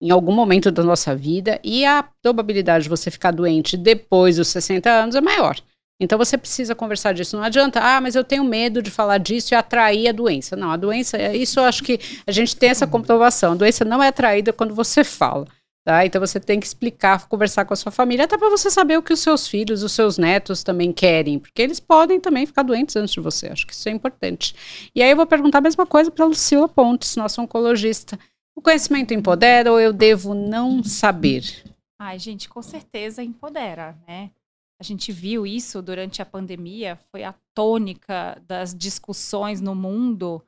em 0.01 0.11
algum 0.11 0.33
momento 0.33 0.71
da 0.71 0.83
nossa 0.83 1.15
vida 1.15 1.59
e 1.63 1.83
a 1.85 2.03
probabilidade 2.21 2.83
de 2.83 2.89
você 2.89 3.09
ficar 3.09 3.31
doente 3.31 3.75
depois 3.75 4.35
dos 4.35 4.47
60 4.49 4.89
anos 4.89 5.15
é 5.15 5.21
maior. 5.21 5.57
Então 5.99 6.17
você 6.17 6.37
precisa 6.37 6.75
conversar 6.75 7.13
disso. 7.13 7.35
Não 7.35 7.43
adianta, 7.43 7.79
ah, 7.79 7.99
mas 7.99 8.15
eu 8.15 8.23
tenho 8.23 8.43
medo 8.43 8.83
de 8.83 8.91
falar 8.91 9.17
disso 9.17 9.53
e 9.53 9.55
atrair 9.55 10.07
a 10.07 10.11
doença. 10.11 10.55
Não, 10.55 10.69
a 10.69 10.77
doença, 10.77 11.17
isso 11.35 11.59
eu 11.59 11.63
acho 11.63 11.83
que 11.83 11.99
a 12.27 12.31
gente 12.31 12.55
tem 12.55 12.69
essa 12.69 12.85
comprovação. 12.85 13.53
A 13.53 13.55
doença 13.55 13.83
não 13.83 14.03
é 14.03 14.09
atraída 14.09 14.53
quando 14.53 14.75
você 14.75 15.03
fala. 15.03 15.47
Tá? 15.87 16.05
Então 16.05 16.19
você 16.19 16.37
tem 16.37 16.59
que 16.59 16.65
explicar, 16.65 17.29
conversar 17.29 17.63
com 17.63 17.71
a 17.73 17.77
sua 17.77 17.93
família, 17.93 18.25
até 18.25 18.37
para 18.37 18.49
você 18.49 18.69
saber 18.69 18.97
o 18.97 19.01
que 19.01 19.13
os 19.13 19.21
seus 19.21 19.47
filhos, 19.47 19.83
os 19.83 19.93
seus 19.93 20.17
netos 20.17 20.61
também 20.61 20.91
querem, 20.91 21.39
porque 21.39 21.61
eles 21.61 21.79
podem 21.79 22.19
também 22.19 22.45
ficar 22.45 22.63
doentes 22.63 22.97
antes 22.97 23.13
de 23.13 23.21
você. 23.21 23.47
Acho 23.47 23.65
que 23.65 23.71
isso 23.71 23.87
é 23.87 23.93
importante. 23.93 24.53
E 24.93 25.01
aí 25.01 25.09
eu 25.09 25.15
vou 25.15 25.25
perguntar 25.25 25.59
a 25.59 25.61
mesma 25.61 25.85
coisa 25.85 26.11
para 26.11 26.25
Lucila 26.25 26.67
Pontes, 26.67 27.15
nossa 27.15 27.41
oncologista. 27.41 28.19
O 28.53 28.61
conhecimento 28.61 29.13
empodera 29.13 29.71
ou 29.71 29.79
eu 29.79 29.93
devo 29.93 30.33
não 30.33 30.83
saber? 30.83 31.63
Ai, 31.97 32.19
gente, 32.19 32.49
com 32.49 32.61
certeza 32.61 33.23
empodera, 33.23 33.97
né? 34.05 34.31
A 34.81 34.83
gente 34.83 35.13
viu 35.13 35.47
isso 35.47 35.81
durante 35.81 36.21
a 36.21 36.25
pandemia, 36.25 36.99
foi 37.09 37.23
a 37.23 37.33
tônica 37.55 38.37
das 38.45 38.75
discussões 38.75 39.61
no 39.61 39.73
mundo. 39.73 40.43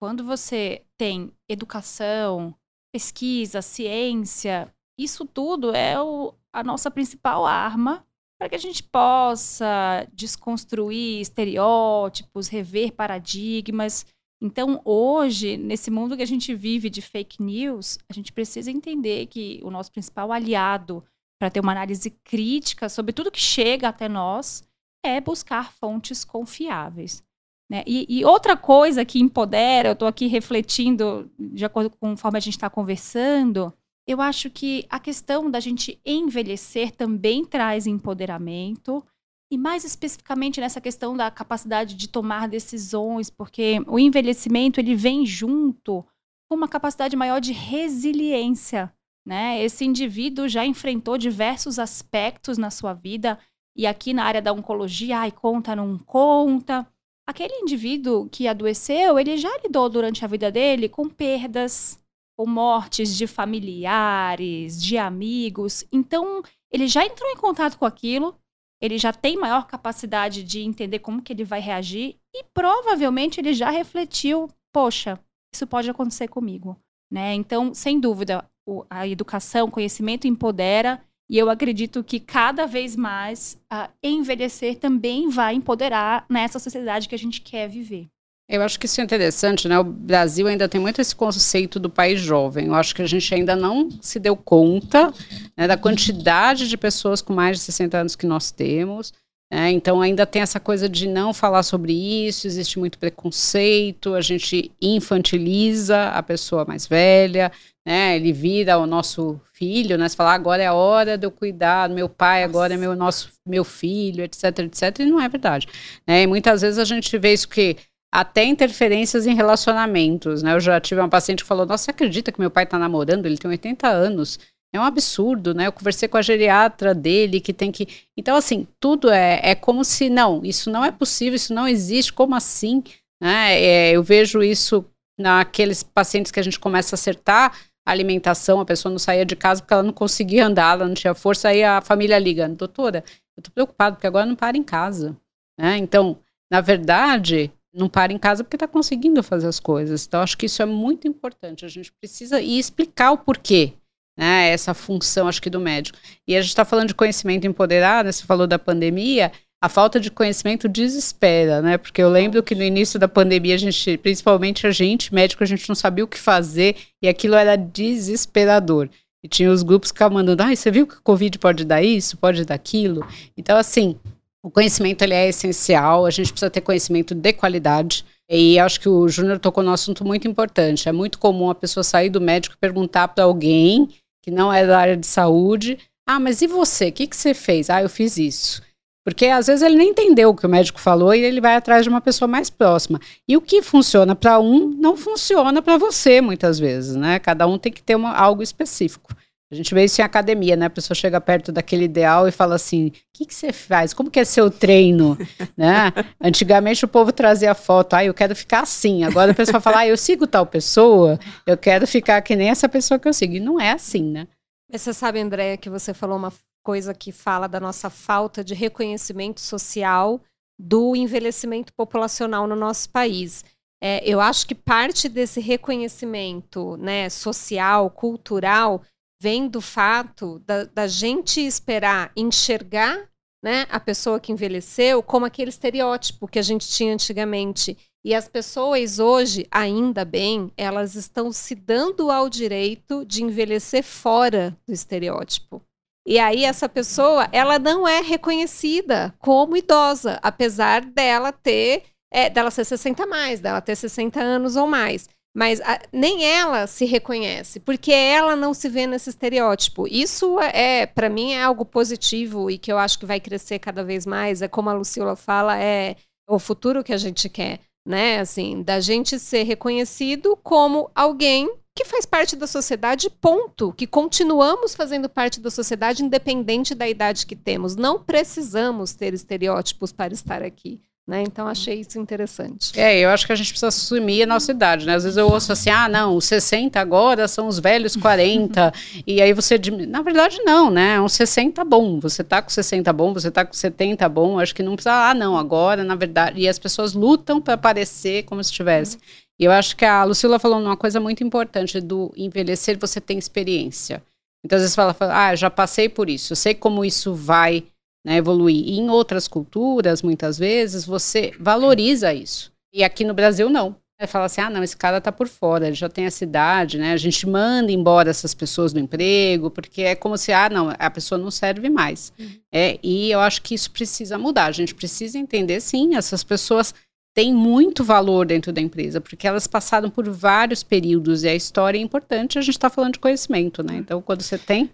Quando 0.00 0.22
você 0.22 0.82
tem 0.96 1.32
educação, 1.48 2.54
pesquisa, 2.92 3.60
ciência, 3.60 4.72
isso 4.98 5.24
tudo 5.24 5.74
é 5.74 6.00
o, 6.00 6.34
a 6.52 6.62
nossa 6.62 6.90
principal 6.90 7.44
arma 7.44 8.06
para 8.38 8.48
que 8.48 8.54
a 8.56 8.58
gente 8.58 8.82
possa 8.82 10.06
desconstruir 10.12 11.20
estereótipos, 11.20 12.48
rever 12.48 12.92
paradigmas. 12.92 14.06
Então, 14.42 14.80
hoje, 14.84 15.56
nesse 15.56 15.90
mundo 15.90 16.16
que 16.16 16.22
a 16.22 16.26
gente 16.26 16.54
vive 16.54 16.90
de 16.90 17.00
fake 17.00 17.42
news, 17.42 17.98
a 18.08 18.12
gente 18.12 18.32
precisa 18.32 18.70
entender 18.70 19.26
que 19.26 19.60
o 19.62 19.70
nosso 19.70 19.90
principal 19.90 20.30
aliado 20.32 21.04
para 21.40 21.50
ter 21.50 21.60
uma 21.60 21.72
análise 21.72 22.10
crítica 22.10 22.88
sobre 22.88 23.12
tudo 23.12 23.30
que 23.30 23.40
chega 23.40 23.88
até 23.88 24.08
nós 24.08 24.62
é 25.04 25.20
buscar 25.20 25.72
fontes 25.72 26.24
confiáveis. 26.24 27.22
Né? 27.70 27.82
E, 27.86 28.06
e, 28.08 28.24
outra 28.24 28.56
coisa 28.56 29.04
que 29.04 29.18
empodera, 29.18 29.88
eu 29.88 29.92
estou 29.94 30.06
aqui 30.06 30.26
refletindo 30.26 31.30
de 31.38 31.64
acordo 31.64 31.90
com 31.90 32.10
conforme 32.10 32.38
a 32.38 32.40
gente 32.40 32.54
está 32.54 32.68
conversando, 32.68 33.72
eu 34.06 34.20
acho 34.20 34.50
que 34.50 34.86
a 34.90 35.00
questão 35.00 35.50
da 35.50 35.60
gente 35.60 36.00
envelhecer 36.04 36.90
também 36.92 37.44
traz 37.44 37.86
empoderamento, 37.86 39.04
e 39.50 39.58
mais 39.58 39.84
especificamente 39.84 40.60
nessa 40.60 40.80
questão 40.80 41.16
da 41.16 41.30
capacidade 41.30 41.94
de 41.94 42.08
tomar 42.08 42.48
decisões, 42.48 43.30
porque 43.30 43.80
o 43.86 43.98
envelhecimento 43.98 44.80
ele 44.80 44.94
vem 44.94 45.24
junto 45.24 46.04
com 46.48 46.56
uma 46.56 46.68
capacidade 46.68 47.16
maior 47.16 47.40
de 47.40 47.52
resiliência. 47.52 48.92
Né? 49.24 49.62
Esse 49.62 49.84
indivíduo 49.84 50.48
já 50.48 50.66
enfrentou 50.66 51.16
diversos 51.16 51.78
aspectos 51.78 52.58
na 52.58 52.70
sua 52.70 52.92
vida, 52.92 53.38
e 53.76 53.86
aqui 53.86 54.12
na 54.12 54.24
área 54.24 54.42
da 54.42 54.52
oncologia, 54.52 55.18
ai, 55.18 55.32
conta, 55.32 55.74
não 55.74 55.98
conta. 55.98 56.86
Aquele 57.26 57.54
indivíduo 57.54 58.28
que 58.28 58.46
adoeceu, 58.46 59.18
ele 59.18 59.36
já 59.36 59.50
lidou 59.62 59.88
durante 59.88 60.24
a 60.24 60.28
vida 60.28 60.52
dele 60.52 60.88
com 60.88 61.08
perdas, 61.08 61.98
ou 62.36 62.46
mortes 62.46 63.16
de 63.16 63.26
familiares, 63.26 64.82
de 64.82 64.98
amigos. 64.98 65.84
Então, 65.92 66.42
ele 66.72 66.88
já 66.88 67.04
entrou 67.04 67.30
em 67.30 67.36
contato 67.36 67.78
com 67.78 67.84
aquilo, 67.84 68.36
ele 68.80 68.98
já 68.98 69.12
tem 69.12 69.36
maior 69.36 69.66
capacidade 69.66 70.42
de 70.42 70.60
entender 70.60 70.98
como 70.98 71.22
que 71.22 71.32
ele 71.32 71.44
vai 71.44 71.60
reagir 71.60 72.18
e 72.34 72.44
provavelmente 72.52 73.40
ele 73.40 73.54
já 73.54 73.70
refletiu, 73.70 74.48
poxa, 74.72 75.18
isso 75.54 75.66
pode 75.66 75.88
acontecer 75.88 76.28
comigo, 76.28 76.76
né? 77.10 77.34
Então, 77.34 77.72
sem 77.72 78.00
dúvida, 78.00 78.44
a 78.90 79.06
educação, 79.06 79.70
conhecimento 79.70 80.26
empodera 80.26 81.02
e 81.30 81.38
eu 81.38 81.48
acredito 81.48 82.04
que 82.04 82.20
cada 82.20 82.66
vez 82.66 82.96
mais 82.96 83.58
a 83.70 83.88
envelhecer 84.02 84.78
também 84.78 85.28
vai 85.28 85.54
empoderar 85.54 86.26
nessa 86.28 86.58
sociedade 86.58 87.08
que 87.08 87.14
a 87.14 87.18
gente 87.18 87.40
quer 87.40 87.68
viver. 87.68 88.08
Eu 88.48 88.60
acho 88.62 88.78
que 88.78 88.84
isso 88.84 89.00
é 89.00 89.04
interessante, 89.04 89.66
né? 89.66 89.78
O 89.78 89.84
Brasil 89.84 90.46
ainda 90.46 90.68
tem 90.68 90.80
muito 90.80 91.00
esse 91.00 91.16
conceito 91.16 91.80
do 91.80 91.88
país 91.88 92.20
jovem. 92.20 92.66
Eu 92.66 92.74
acho 92.74 92.94
que 92.94 93.00
a 93.00 93.06
gente 93.06 93.34
ainda 93.34 93.56
não 93.56 93.88
se 94.02 94.18
deu 94.18 94.36
conta 94.36 95.12
né, 95.56 95.66
da 95.66 95.78
quantidade 95.78 96.68
de 96.68 96.76
pessoas 96.76 97.22
com 97.22 97.32
mais 97.32 97.58
de 97.58 97.64
60 97.64 97.96
anos 97.96 98.14
que 98.14 98.26
nós 98.26 98.50
temos. 98.50 99.14
Né? 99.50 99.70
Então 99.70 100.02
ainda 100.02 100.26
tem 100.26 100.42
essa 100.42 100.60
coisa 100.60 100.88
de 100.88 101.08
não 101.08 101.32
falar 101.32 101.62
sobre 101.62 101.92
isso, 101.92 102.46
existe 102.46 102.78
muito 102.78 102.98
preconceito, 102.98 104.14
a 104.14 104.20
gente 104.20 104.70
infantiliza 104.80 106.08
a 106.08 106.22
pessoa 106.22 106.64
mais 106.66 106.86
velha, 106.86 107.52
né? 107.86 108.16
Ele 108.16 108.32
vira 108.32 108.78
o 108.78 108.86
nosso 108.86 109.40
filho, 109.52 109.96
né? 109.96 110.08
Você 110.08 110.16
fala, 110.16 110.32
agora 110.32 110.62
é 110.62 110.66
a 110.66 110.74
hora 110.74 111.16
de 111.16 111.26
eu 111.26 111.30
cuidar 111.30 111.88
do 111.88 111.94
meu 111.94 112.08
pai, 112.08 112.42
agora 112.42 112.74
é 112.74 112.76
meu 112.76 112.96
nosso 112.96 113.30
meu 113.46 113.64
filho, 113.64 114.24
etc, 114.24 114.58
etc. 114.60 114.98
E 115.00 115.06
não 115.06 115.20
é 115.20 115.28
verdade. 115.28 115.68
Né? 116.06 116.22
E 116.22 116.26
muitas 116.26 116.62
vezes 116.62 116.78
a 116.78 116.84
gente 116.84 117.16
vê 117.16 117.32
isso 117.32 117.48
que 117.48 117.76
até 118.14 118.44
interferências 118.44 119.26
em 119.26 119.34
relacionamentos, 119.34 120.40
né? 120.40 120.54
Eu 120.54 120.60
já 120.60 120.80
tive 120.80 121.00
uma 121.00 121.08
paciente 121.08 121.42
que 121.42 121.48
falou: 121.48 121.66
Nossa, 121.66 121.86
você 121.86 121.90
acredita 121.90 122.30
que 122.30 122.38
meu 122.38 122.50
pai 122.50 122.62
está 122.62 122.78
namorando? 122.78 123.26
Ele 123.26 123.36
tem 123.36 123.50
80 123.50 123.88
anos. 123.88 124.38
É 124.72 124.78
um 124.78 124.84
absurdo, 124.84 125.52
né? 125.52 125.66
Eu 125.66 125.72
conversei 125.72 126.08
com 126.08 126.16
a 126.16 126.22
geriatra 126.22 126.94
dele 126.94 127.40
que 127.40 127.52
tem 127.52 127.72
que. 127.72 127.88
Então, 128.16 128.36
assim, 128.36 128.68
tudo 128.78 129.10
é, 129.10 129.40
é 129.42 129.54
como 129.56 129.84
se 129.84 130.08
não, 130.08 130.44
isso 130.44 130.70
não 130.70 130.84
é 130.84 130.92
possível, 130.92 131.34
isso 131.34 131.52
não 131.52 131.66
existe, 131.66 132.12
como 132.12 132.36
assim? 132.36 132.84
Né? 133.20 133.60
É, 133.60 133.92
eu 133.92 134.02
vejo 134.02 134.42
isso 134.44 134.84
naqueles 135.18 135.82
pacientes 135.82 136.30
que 136.30 136.38
a 136.38 136.42
gente 136.42 136.58
começa 136.60 136.94
a 136.94 136.96
acertar 136.96 137.52
a 137.86 137.90
alimentação, 137.90 138.60
a 138.60 138.64
pessoa 138.64 138.90
não 138.90 138.98
saía 138.98 139.26
de 139.26 139.36
casa 139.36 139.60
porque 139.60 139.74
ela 139.74 139.82
não 139.82 139.92
conseguia 139.92 140.46
andar, 140.46 140.72
ela 140.74 140.88
não 140.88 140.94
tinha 140.94 141.14
força, 141.14 141.48
aí 141.48 141.62
a 141.62 141.80
família 141.80 142.18
liga, 142.18 142.48
doutora, 142.48 143.04
eu 143.36 143.42
tô 143.42 143.50
preocupado 143.50 143.96
porque 143.96 144.06
agora 144.06 144.24
não 144.24 144.34
para 144.34 144.56
em 144.56 144.62
casa. 144.62 145.16
Né? 145.58 145.76
Então, 145.76 146.18
na 146.50 146.60
verdade, 146.60 147.52
não 147.74 147.88
para 147.88 148.12
em 148.12 148.18
casa 148.18 148.44
porque 148.44 148.56
está 148.56 148.68
conseguindo 148.68 149.22
fazer 149.22 149.48
as 149.48 149.58
coisas. 149.58 150.06
Então, 150.06 150.20
acho 150.20 150.38
que 150.38 150.46
isso 150.46 150.62
é 150.62 150.66
muito 150.66 151.08
importante. 151.08 151.64
A 151.64 151.68
gente 151.68 151.92
precisa 151.92 152.40
e 152.40 152.58
explicar 152.58 153.10
o 153.10 153.18
porquê, 153.18 153.72
né? 154.16 154.48
Essa 154.48 154.72
função, 154.72 155.26
acho 155.26 155.42
que, 155.42 155.50
do 155.50 155.60
médico. 155.60 155.98
E 156.26 156.36
a 156.36 156.40
gente 156.40 156.50
está 156.50 156.64
falando 156.64 156.88
de 156.88 156.94
conhecimento 156.94 157.46
empoderado, 157.46 158.06
né? 158.06 158.12
você 158.12 158.24
falou 158.24 158.46
da 158.46 158.58
pandemia. 158.58 159.32
A 159.60 159.68
falta 159.68 159.98
de 159.98 160.10
conhecimento 160.10 160.68
desespera, 160.68 161.62
né? 161.62 161.78
Porque 161.78 162.02
eu 162.02 162.10
lembro 162.10 162.42
que 162.42 162.54
no 162.54 162.62
início 162.62 162.98
da 162.98 163.08
pandemia, 163.08 163.54
a 163.54 163.58
gente, 163.58 163.96
principalmente 163.98 164.66
a 164.66 164.70
gente, 164.70 165.12
médico, 165.12 165.42
a 165.42 165.46
gente 165.46 165.68
não 165.68 165.74
sabia 165.74 166.04
o 166.04 166.08
que 166.08 166.18
fazer 166.18 166.76
e 167.02 167.08
aquilo 167.08 167.34
era 167.34 167.56
desesperador. 167.56 168.88
E 169.24 169.28
tinha 169.28 169.50
os 169.50 169.62
grupos 169.62 169.90
que 169.90 169.96
ficavam 169.96 170.16
mandando, 170.16 170.42
ah, 170.42 170.54
você 170.54 170.70
viu 170.70 170.86
que 170.86 170.96
o 170.98 171.02
Covid 171.02 171.38
pode 171.38 171.64
dar 171.64 171.82
isso, 171.82 172.18
pode 172.18 172.44
dar 172.44 172.54
aquilo? 172.54 173.06
Então, 173.34 173.56
assim, 173.56 173.98
o 174.44 174.50
conhecimento 174.50 175.00
ele 175.00 175.14
é 175.14 175.26
essencial, 175.26 176.04
a 176.04 176.10
gente 176.10 176.30
precisa 176.30 176.50
ter 176.50 176.60
conhecimento 176.60 177.14
de 177.14 177.32
qualidade. 177.32 178.04
E 178.28 178.58
acho 178.58 178.78
que 178.78 178.88
o 178.90 179.08
Júnior 179.08 179.38
tocou 179.38 179.64
num 179.64 179.70
assunto 179.70 180.04
muito 180.04 180.28
importante. 180.28 180.86
É 180.86 180.92
muito 180.92 181.18
comum 181.18 181.48
a 181.48 181.54
pessoa 181.54 181.82
sair 181.82 182.10
do 182.10 182.20
médico 182.20 182.54
e 182.54 182.58
perguntar 182.58 183.08
para 183.08 183.24
alguém 183.24 183.88
que 184.22 184.30
não 184.30 184.52
é 184.52 184.66
da 184.66 184.78
área 184.78 184.96
de 184.98 185.06
saúde: 185.06 185.78
Ah, 186.06 186.20
mas 186.20 186.42
e 186.42 186.46
você? 186.46 186.88
O 186.88 186.92
que, 186.92 187.06
que 187.06 187.16
você 187.16 187.32
fez? 187.32 187.70
Ah, 187.70 187.80
eu 187.80 187.88
fiz 187.88 188.18
isso. 188.18 188.62
Porque 189.02 189.26
às 189.26 189.46
vezes 189.46 189.62
ele 189.62 189.76
nem 189.76 189.90
entendeu 189.90 190.28
o 190.28 190.36
que 190.36 190.46
o 190.46 190.48
médico 190.48 190.78
falou 190.78 191.14
e 191.14 191.22
ele 191.22 191.40
vai 191.40 191.56
atrás 191.56 191.82
de 191.82 191.88
uma 191.88 192.02
pessoa 192.02 192.28
mais 192.28 192.50
próxima. 192.50 193.00
E 193.26 193.38
o 193.38 193.40
que 193.40 193.62
funciona 193.62 194.14
para 194.14 194.38
um 194.38 194.68
não 194.68 194.94
funciona 194.94 195.62
para 195.62 195.78
você 195.78 196.20
muitas 196.20 196.58
vezes, 196.58 196.96
né? 196.96 197.18
Cada 197.18 197.46
um 197.46 197.58
tem 197.58 197.72
que 197.72 197.82
ter 197.82 197.94
uma, 197.94 198.14
algo 198.14 198.42
específico. 198.42 199.14
A 199.54 199.56
gente 199.56 199.72
vê 199.72 199.84
isso 199.84 200.00
em 200.00 200.04
academia, 200.04 200.56
né? 200.56 200.66
A 200.66 200.70
pessoa 200.70 200.94
chega 200.96 201.20
perto 201.20 201.52
daquele 201.52 201.84
ideal 201.84 202.26
e 202.26 202.32
fala 202.32 202.56
assim: 202.56 202.88
o 202.88 202.92
que, 203.12 203.24
que 203.24 203.34
você 203.34 203.52
faz? 203.52 203.94
Como 203.94 204.10
que 204.10 204.18
é 204.18 204.24
seu 204.24 204.50
treino? 204.50 205.16
né? 205.56 205.92
Antigamente 206.20 206.84
o 206.84 206.88
povo 206.88 207.12
trazia 207.12 207.54
foto, 207.54 207.94
ah, 207.94 208.04
eu 208.04 208.12
quero 208.12 208.34
ficar 208.34 208.60
assim. 208.60 209.04
Agora 209.04 209.30
a 209.30 209.34
pessoa 209.34 209.60
fala, 209.60 209.78
ah, 209.78 209.86
eu 209.86 209.96
sigo 209.96 210.26
tal 210.26 210.44
pessoa, 210.44 211.18
eu 211.46 211.56
quero 211.56 211.86
ficar 211.86 212.20
que 212.22 212.34
nem 212.34 212.50
essa 212.50 212.68
pessoa 212.68 212.98
que 212.98 213.06
eu 213.06 213.12
sigo. 213.12 213.34
E 213.34 213.40
não 213.40 213.60
é 213.60 213.70
assim, 213.70 214.02
né? 214.02 214.26
Mas 214.70 214.82
você 214.82 214.92
sabe, 214.92 215.20
Andréia, 215.20 215.56
que 215.56 215.70
você 215.70 215.94
falou 215.94 216.16
uma 216.16 216.32
coisa 216.64 216.92
que 216.92 217.12
fala 217.12 217.46
da 217.46 217.60
nossa 217.60 217.88
falta 217.88 218.42
de 218.42 218.54
reconhecimento 218.54 219.40
social 219.40 220.20
do 220.58 220.96
envelhecimento 220.96 221.72
populacional 221.72 222.46
no 222.46 222.56
nosso 222.56 222.90
país. 222.90 223.44
É, 223.86 224.02
eu 224.08 224.18
acho 224.18 224.46
que 224.46 224.54
parte 224.54 225.08
desse 225.08 225.40
reconhecimento 225.40 226.76
né, 226.78 227.10
social, 227.10 227.90
cultural, 227.90 228.80
vem 229.24 229.48
do 229.48 229.62
fato 229.62 230.38
da, 230.40 230.64
da 230.64 230.86
gente 230.86 231.40
esperar 231.40 232.12
enxergar 232.14 233.08
né, 233.42 233.66
a 233.70 233.80
pessoa 233.80 234.20
que 234.20 234.30
envelheceu 234.30 235.02
como 235.02 235.24
aquele 235.24 235.48
estereótipo 235.48 236.28
que 236.28 236.38
a 236.38 236.42
gente 236.42 236.68
tinha 236.68 236.92
antigamente. 236.92 237.74
E 238.04 238.14
as 238.14 238.28
pessoas 238.28 238.98
hoje, 238.98 239.46
ainda 239.50 240.04
bem, 240.04 240.52
elas 240.58 240.94
estão 240.94 241.32
se 241.32 241.54
dando 241.54 242.10
ao 242.10 242.28
direito 242.28 243.02
de 243.06 243.24
envelhecer 243.24 243.82
fora 243.82 244.54
do 244.68 244.74
estereótipo. 244.74 245.62
E 246.06 246.18
aí 246.18 246.44
essa 246.44 246.68
pessoa, 246.68 247.26
ela 247.32 247.58
não 247.58 247.88
é 247.88 248.02
reconhecida 248.02 249.14
como 249.18 249.56
idosa, 249.56 250.20
apesar 250.22 250.84
dela 250.84 251.32
ter, 251.32 251.84
é, 252.12 252.28
dela 252.28 252.50
ser 252.50 252.66
60 252.66 253.06
mais, 253.06 253.40
dela 253.40 253.62
ter 253.62 253.74
60 253.74 254.20
anos 254.20 254.54
ou 254.54 254.66
mais. 254.66 255.08
Mas 255.34 255.60
a, 255.62 255.80
nem 255.92 256.24
ela 256.24 256.66
se 256.68 256.84
reconhece, 256.84 257.58
porque 257.58 257.90
ela 257.92 258.36
não 258.36 258.54
se 258.54 258.68
vê 258.68 258.86
nesse 258.86 259.10
estereótipo. 259.10 259.88
Isso 259.88 260.38
é, 260.40 260.86
para 260.86 261.08
mim, 261.08 261.32
é 261.32 261.42
algo 261.42 261.64
positivo 261.64 262.48
e 262.48 262.56
que 262.56 262.72
eu 262.72 262.78
acho 262.78 262.98
que 262.98 263.06
vai 263.06 263.18
crescer 263.18 263.58
cada 263.58 263.82
vez 263.82 264.06
mais. 264.06 264.42
É 264.42 264.48
como 264.48 264.70
a 264.70 264.74
Lucila 264.74 265.16
fala, 265.16 265.58
é 265.60 265.96
o 266.28 266.38
futuro 266.38 266.84
que 266.84 266.92
a 266.92 266.96
gente 266.96 267.28
quer, 267.28 267.58
né? 267.84 268.20
Assim, 268.20 268.62
da 268.62 268.78
gente 268.78 269.18
ser 269.18 269.42
reconhecido 269.42 270.36
como 270.36 270.88
alguém 270.94 271.50
que 271.76 271.84
faz 271.84 272.06
parte 272.06 272.36
da 272.36 272.46
sociedade, 272.46 273.10
ponto. 273.10 273.72
Que 273.72 273.88
continuamos 273.88 274.76
fazendo 274.76 275.08
parte 275.08 275.40
da 275.40 275.50
sociedade, 275.50 276.04
independente 276.04 276.76
da 276.76 276.88
idade 276.88 277.26
que 277.26 277.34
temos. 277.34 277.74
Não 277.74 278.00
precisamos 278.00 278.92
ter 278.92 279.12
estereótipos 279.12 279.90
para 279.92 280.14
estar 280.14 280.42
aqui. 280.42 280.80
Né? 281.06 281.22
Então 281.22 281.46
achei 281.46 281.80
isso 281.80 281.98
interessante. 281.98 282.80
É, 282.80 282.98
eu 282.98 283.10
acho 283.10 283.26
que 283.26 283.32
a 283.32 283.36
gente 283.36 283.50
precisa 283.50 283.68
assumir 283.68 284.22
a 284.22 284.26
nossa 284.26 284.50
idade, 284.50 284.86
né? 284.86 284.94
Às 284.94 285.04
vezes 285.04 285.18
eu 285.18 285.28
ouço 285.28 285.52
assim, 285.52 285.68
ah, 285.68 285.86
não, 285.86 286.16
os 286.16 286.24
60 286.24 286.80
agora 286.80 287.28
são 287.28 287.46
os 287.46 287.58
velhos 287.58 287.94
40, 287.94 288.72
e 289.06 289.20
aí 289.20 289.34
você, 289.34 289.60
na 289.86 290.00
verdade 290.00 290.40
não, 290.44 290.70
né? 290.70 290.98
Um 290.98 291.08
60 291.08 291.62
bom, 291.62 292.00
você 292.00 292.24
tá 292.24 292.40
com 292.40 292.48
60 292.48 292.90
bom, 292.90 293.12
você 293.12 293.30
tá 293.30 293.44
com 293.44 293.52
70 293.52 294.08
bom, 294.08 294.38
acho 294.38 294.54
que 294.54 294.62
não 294.62 294.76
precisa, 294.76 295.10
ah, 295.10 295.12
não, 295.12 295.36
agora, 295.36 295.84
na 295.84 295.94
verdade, 295.94 296.40
e 296.40 296.48
as 296.48 296.58
pessoas 296.58 296.94
lutam 296.94 297.38
para 297.38 297.58
parecer 297.58 298.22
como 298.22 298.42
se 298.42 298.50
estivesse. 298.50 298.96
E 299.38 299.44
eu 299.44 299.52
acho 299.52 299.76
que 299.76 299.84
a 299.84 300.04
Lucila 300.04 300.38
falou 300.38 300.58
uma 300.58 300.76
coisa 300.76 300.98
muito 301.00 301.22
importante 301.22 301.82
do 301.82 302.14
envelhecer, 302.16 302.78
você 302.78 302.98
tem 302.98 303.18
experiência. 303.18 304.02
Então 304.42 304.56
às 304.56 304.62
vezes 304.62 304.74
fala, 304.74 304.94
fala 304.94 305.28
ah, 305.28 305.36
já 305.36 305.50
passei 305.50 305.86
por 305.86 306.08
isso, 306.08 306.32
eu 306.32 306.36
sei 306.36 306.54
como 306.54 306.82
isso 306.82 307.12
vai 307.14 307.62
né, 308.04 308.16
evoluir. 308.16 308.56
E 308.56 308.78
em 308.78 308.90
outras 308.90 309.26
culturas, 309.26 310.02
muitas 310.02 310.38
vezes, 310.38 310.84
você 310.84 311.32
valoriza 311.38 312.12
isso. 312.12 312.52
E 312.72 312.84
aqui 312.84 313.04
no 313.04 313.14
Brasil, 313.14 313.48
não. 313.48 313.76
Você 313.98 314.08
fala 314.08 314.24
assim, 314.24 314.40
ah, 314.40 314.50
não, 314.50 314.62
esse 314.62 314.76
cara 314.76 315.00
tá 315.00 315.12
por 315.12 315.28
fora, 315.28 315.68
ele 315.68 315.76
já 315.76 315.88
tem 315.88 316.04
a 316.04 316.10
cidade, 316.10 316.78
né? 316.78 316.92
A 316.92 316.96
gente 316.96 317.28
manda 317.28 317.70
embora 317.70 318.10
essas 318.10 318.34
pessoas 318.34 318.72
do 318.72 318.80
emprego, 318.80 319.50
porque 319.50 319.82
é 319.82 319.94
como 319.94 320.18
se, 320.18 320.32
ah, 320.32 320.48
não, 320.50 320.74
a 320.76 320.90
pessoa 320.90 321.16
não 321.16 321.30
serve 321.30 321.70
mais. 321.70 322.12
Uhum. 322.18 322.30
É, 322.52 322.78
e 322.82 323.12
eu 323.12 323.20
acho 323.20 323.40
que 323.40 323.54
isso 323.54 323.70
precisa 323.70 324.18
mudar. 324.18 324.46
A 324.46 324.52
gente 324.52 324.74
precisa 324.74 325.16
entender, 325.16 325.60
sim, 325.60 325.94
essas 325.94 326.24
pessoas 326.24 326.74
têm 327.14 327.32
muito 327.32 327.84
valor 327.84 328.26
dentro 328.26 328.52
da 328.52 328.60
empresa, 328.60 329.00
porque 329.00 329.28
elas 329.28 329.46
passaram 329.46 329.88
por 329.88 330.08
vários 330.10 330.64
períodos 330.64 331.22
e 331.22 331.28
a 331.28 331.34
história 331.34 331.78
é 331.78 331.80
importante, 331.80 332.36
a 332.36 332.42
gente 332.42 332.56
está 332.56 332.68
falando 332.68 332.94
de 332.94 332.98
conhecimento, 332.98 333.62
né? 333.62 333.76
Então, 333.76 334.02
quando 334.02 334.22
você 334.22 334.36
tem 334.36 334.70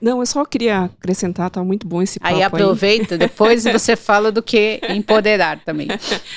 não, 0.00 0.20
eu 0.20 0.26
só 0.26 0.44
queria 0.44 0.84
acrescentar, 0.84 1.50
tá 1.50 1.64
muito 1.64 1.86
bom 1.86 2.02
esse 2.02 2.20
papo 2.20 2.34
aí. 2.34 2.42
aproveita, 2.42 3.14
aí. 3.14 3.18
depois 3.18 3.64
você 3.64 3.96
fala 3.96 4.30
do 4.30 4.42
que 4.42 4.80
empoderar 4.90 5.60
também. 5.64 5.88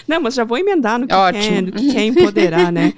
Não, 0.07 0.21
mas 0.21 0.33
já 0.33 0.43
vou 0.43 0.57
emendar 0.57 1.00
no 1.00 1.07
que, 1.07 1.13
Ótimo. 1.13 1.57
é, 1.57 1.62
no 1.62 1.71
que 1.71 1.97
é 1.97 2.05
empoderar, 2.05 2.71
né? 2.71 2.93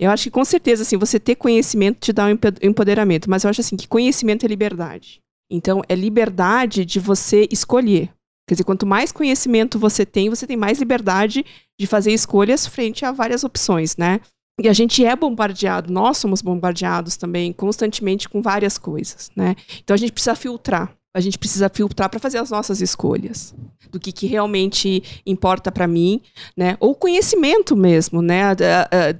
Eu 0.00 0.10
acho 0.10 0.24
que 0.24 0.30
com 0.30 0.44
certeza, 0.44 0.82
assim, 0.82 0.96
você 0.96 1.18
ter 1.18 1.34
conhecimento 1.34 1.98
te 1.98 2.12
dá 2.12 2.26
um 2.26 2.38
empoderamento, 2.62 3.28
mas 3.28 3.44
eu 3.44 3.50
acho 3.50 3.60
assim 3.60 3.76
que 3.76 3.88
conhecimento 3.88 4.44
é 4.44 4.48
liberdade. 4.48 5.20
Então, 5.50 5.82
é 5.88 5.94
liberdade 5.94 6.84
de 6.84 6.98
você 6.98 7.46
escolher. 7.50 8.10
Quer 8.48 8.54
dizer, 8.54 8.64
quanto 8.64 8.86
mais 8.86 9.10
conhecimento 9.10 9.78
você 9.78 10.04
tem, 10.04 10.28
você 10.28 10.46
tem 10.46 10.56
mais 10.56 10.78
liberdade 10.78 11.44
de 11.80 11.86
fazer 11.86 12.12
escolhas 12.12 12.66
frente 12.66 13.04
a 13.04 13.12
várias 13.12 13.42
opções, 13.42 13.96
né? 13.96 14.20
E 14.60 14.68
a 14.68 14.72
gente 14.72 15.04
é 15.04 15.16
bombardeado, 15.16 15.92
nós 15.92 16.18
somos 16.18 16.40
bombardeados 16.40 17.16
também 17.16 17.52
constantemente 17.52 18.28
com 18.28 18.40
várias 18.40 18.78
coisas, 18.78 19.30
né? 19.34 19.56
Então 19.82 19.94
a 19.94 19.96
gente 19.96 20.12
precisa 20.12 20.36
filtrar. 20.36 20.94
A 21.16 21.20
gente 21.20 21.38
precisa 21.38 21.68
filtrar 21.68 22.10
para 22.10 22.18
fazer 22.18 22.38
as 22.38 22.50
nossas 22.50 22.80
escolhas 22.80 23.54
do 23.88 24.00
que, 24.00 24.10
que 24.10 24.26
realmente 24.26 25.22
importa 25.24 25.70
para 25.70 25.86
mim, 25.86 26.20
né? 26.56 26.76
Ou 26.80 26.94
conhecimento 26.94 27.76
mesmo, 27.76 28.20
né? 28.20 28.46